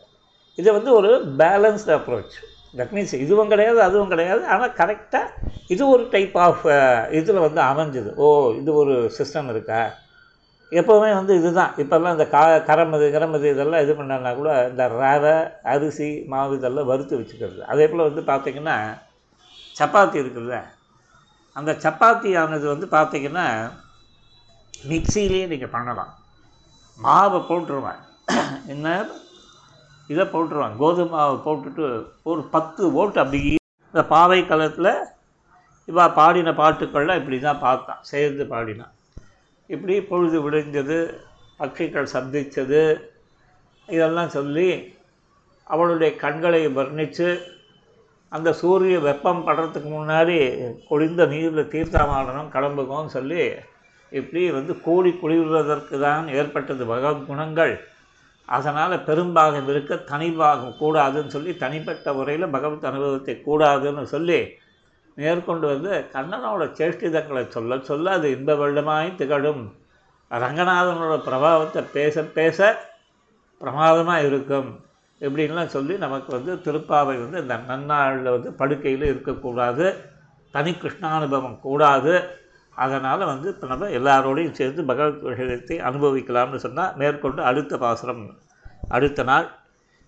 இது 0.61 0.69
வந்து 0.73 0.91
ஒரு 0.99 1.11
பேலன்ஸ்டு 1.41 1.93
அப்ரோச் 1.99 2.37
தட் 2.79 2.93
மீன்ஸ் 2.97 3.15
இதுவும் 3.25 3.51
கிடையாது 3.53 3.83
அதுவும் 3.83 4.13
கிடையாது. 4.13 4.43
ஆனால் 4.53 4.77
கரெக்டாக 4.81 5.51
இது 5.75 5.83
ஒரு 5.95 6.05
டைப் 6.15 6.37
ஆஃப் 6.47 6.65
இதில் 7.19 7.45
வந்து 7.47 7.61
அமைஞ்சுது. 7.71 8.11
ஓ 8.15 8.27
இது 8.61 8.71
ஒரு 8.75 8.95
சிஸ்டம் 9.19 9.51
இருக்கா? 9.55 9.81
எப்போவுமே 10.73 11.11
வந்து 11.19 11.33
இதுதான். 11.41 11.73
இப்போல்லாம் 11.83 12.15
இந்த 12.17 12.27
கா 12.35 12.43
கரமது 12.69 13.07
கிரமது 13.17 13.47
இதெல்லாம் 13.55 13.83
இது 13.85 13.93
பண்ணனா 13.93 14.31
கூட 14.37 14.69
இந்த 14.71 14.85
ரவை 14.89 15.35
அரிசி 15.73 16.09
மாவு 16.27 16.55
இதெல்லாம் 16.57 16.91
வறுத்து 16.93 17.19
வச்சுக்கிறது. 17.19 17.61
அதே 17.73 17.89
போல் 17.89 18.09
வந்து 18.09 18.23
பார்த்திங்கன்னா 18.33 18.77
சப்பாத்தி 19.81 20.19
இருக்குல்ல. 20.23 20.57
அந்த 21.57 21.73
சப்பாத்தியானது 21.85 22.67
வந்து 22.75 22.87
பார்த்திங்கன்னா 22.97 23.47
மிக்சிலேயே 24.91 25.45
நீங்கள் 25.53 25.75
பண்ணலாம். 25.77 26.13
மாவை 26.99 27.41
போட்டுருவேன். 27.49 28.01
என்ன? 28.73 28.89
இதை 30.11 30.25
போட்டுருவேன். 30.35 30.77
கோதுமை 30.81 31.07
மாவை 31.17 31.37
போட்டுட்டு 31.47 31.85
ஒரு 32.31 32.43
பத்து 32.55 32.83
ஓட்டு 33.01 33.21
அப்படி 33.23 33.41
இந்த 33.95 34.03
பாவை 34.15 34.41
களத்தில் 34.47 34.93
இவா 35.89 36.05
பாடின 36.19 36.53
பாட்டுக்கள்லாம் 36.61 37.21
இப்படி 37.21 37.39
தான் 37.41 37.63
பார்த்தான். 37.67 38.03
சேர்ந்து 38.11 38.45
பாடினான் 38.53 38.93
இப்படி 39.71 39.95
பொழுது 40.11 40.39
விடிஞ்சது 40.45 40.99
பட்சிகள் 41.59 42.15
சந்தித்தது 42.17 42.83
இதெல்லாம் 43.89 44.35
சொல்லி 44.37 44.69
அவளுடைய 45.67 46.11
கண்களை 46.23 46.61
வர்ணித்து 46.79 47.29
அந்த 48.33 48.49
சூரிய 48.53 48.97
வெப்பம் 49.01 49.43
படுறதுக்கு 49.47 49.89
முன்னாடி 49.91 50.37
குளிர்ந்த 50.89 51.23
நீரில் 51.33 51.71
தீர்த்தமாடணும் 51.75 52.53
கிளம்புகோன்னு 52.55 53.15
சொல்லி 53.17 53.43
இப்படி 54.13 54.51
வந்து 54.51 54.81
கூடி 54.81 55.11
குளிர்வதற்கு 55.23 56.01
தான் 56.01 56.29
ஏற்பட்டது 56.29 56.87
பகவத் 56.87 57.27
குணங்கள். 57.27 57.75
அதனால் 58.47 59.05
பெரும்பாகம் 59.05 59.69
இருக்க 59.69 59.95
தனிபாகம் 59.95 60.75
கூடாதுன்னு 60.81 61.27
சொல்லி 61.27 61.57
தனிப்பட்ட 61.57 62.13
முறையில் 62.13 62.55
பகவத் 62.55 62.85
அனுபவத்தை 62.85 63.35
கூடாதுன்னு 63.47 64.03
சொல்லி 64.03 64.41
மேற்கொண்டு 65.15 65.67
வந்து 65.67 65.93
கண்ணனோட 66.13 66.63
சேஷ்டிதங்களை 66.79 67.49
சொல்ல 67.49 67.79
சொல்ல 67.83 68.11
அது 68.11 68.31
இன்ப 68.31 68.53
வெள்ளமாய் 68.55 69.15
திகழும். 69.15 69.63
ரங்கநாதனோட 70.31 71.15
பிரபாவத்தை 71.29 71.83
பேச 71.93 72.23
பேச 72.23 72.59
பிரமாதமாக 73.59 74.27
இருக்கும் 74.27 74.71
இப்படின்லாம் 75.21 75.75
சொல்லி 75.77 75.97
நமக்கு 75.97 76.31
வந்து 76.37 76.53
திருப்பாவை 76.65 77.05
வந்து 77.05 77.41
இந்த 77.41 77.57
நன்னாளில் 77.69 78.31
வந்து 78.37 78.53
படுக்கையில் 78.53 79.05
இருக்கக்கூடாது. 79.05 79.87
தனி 80.51 80.71
கிருஷ்ணானுபவம் 80.71 81.61
கூடாது. 81.61 82.15
அதனால் 82.85 83.25
வந்து 83.25 83.49
இப்போ 83.55 83.67
நம்ம 83.67 83.89
எல்லாரோடையும் 83.99 84.59
சேர்ந்து 84.61 84.83
பகவத் 84.85 85.23
விஷயத்தை 85.23 85.77
அனுபவிக்கலாம்னு 85.81 86.63
சொன்னால் 86.65 86.97
மேற்கொண்டு 86.97 87.43
அடுத்த 87.51 87.79
பாசுரம். 87.79 88.25
அடுத்த 88.89 89.23
நாள் 89.23 89.49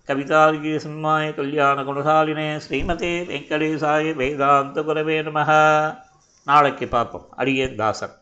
கவிதார்கி 0.07 0.73
சிம்மாய 0.85 1.27
கல்யாண 1.35 1.77
குணசாலினே 1.83 2.49
ஸ்ரீமதே 2.65 3.13
வெங்கடேசாய 3.31 4.13
வேதாந்த 4.15 4.81
குரவே 4.81 5.17
நம 5.23 5.45
நாளைக்கு 6.47 6.87
பார்ப்போம். 6.87 7.27
அடியேன் 7.37 7.79
தாசன். 7.81 8.15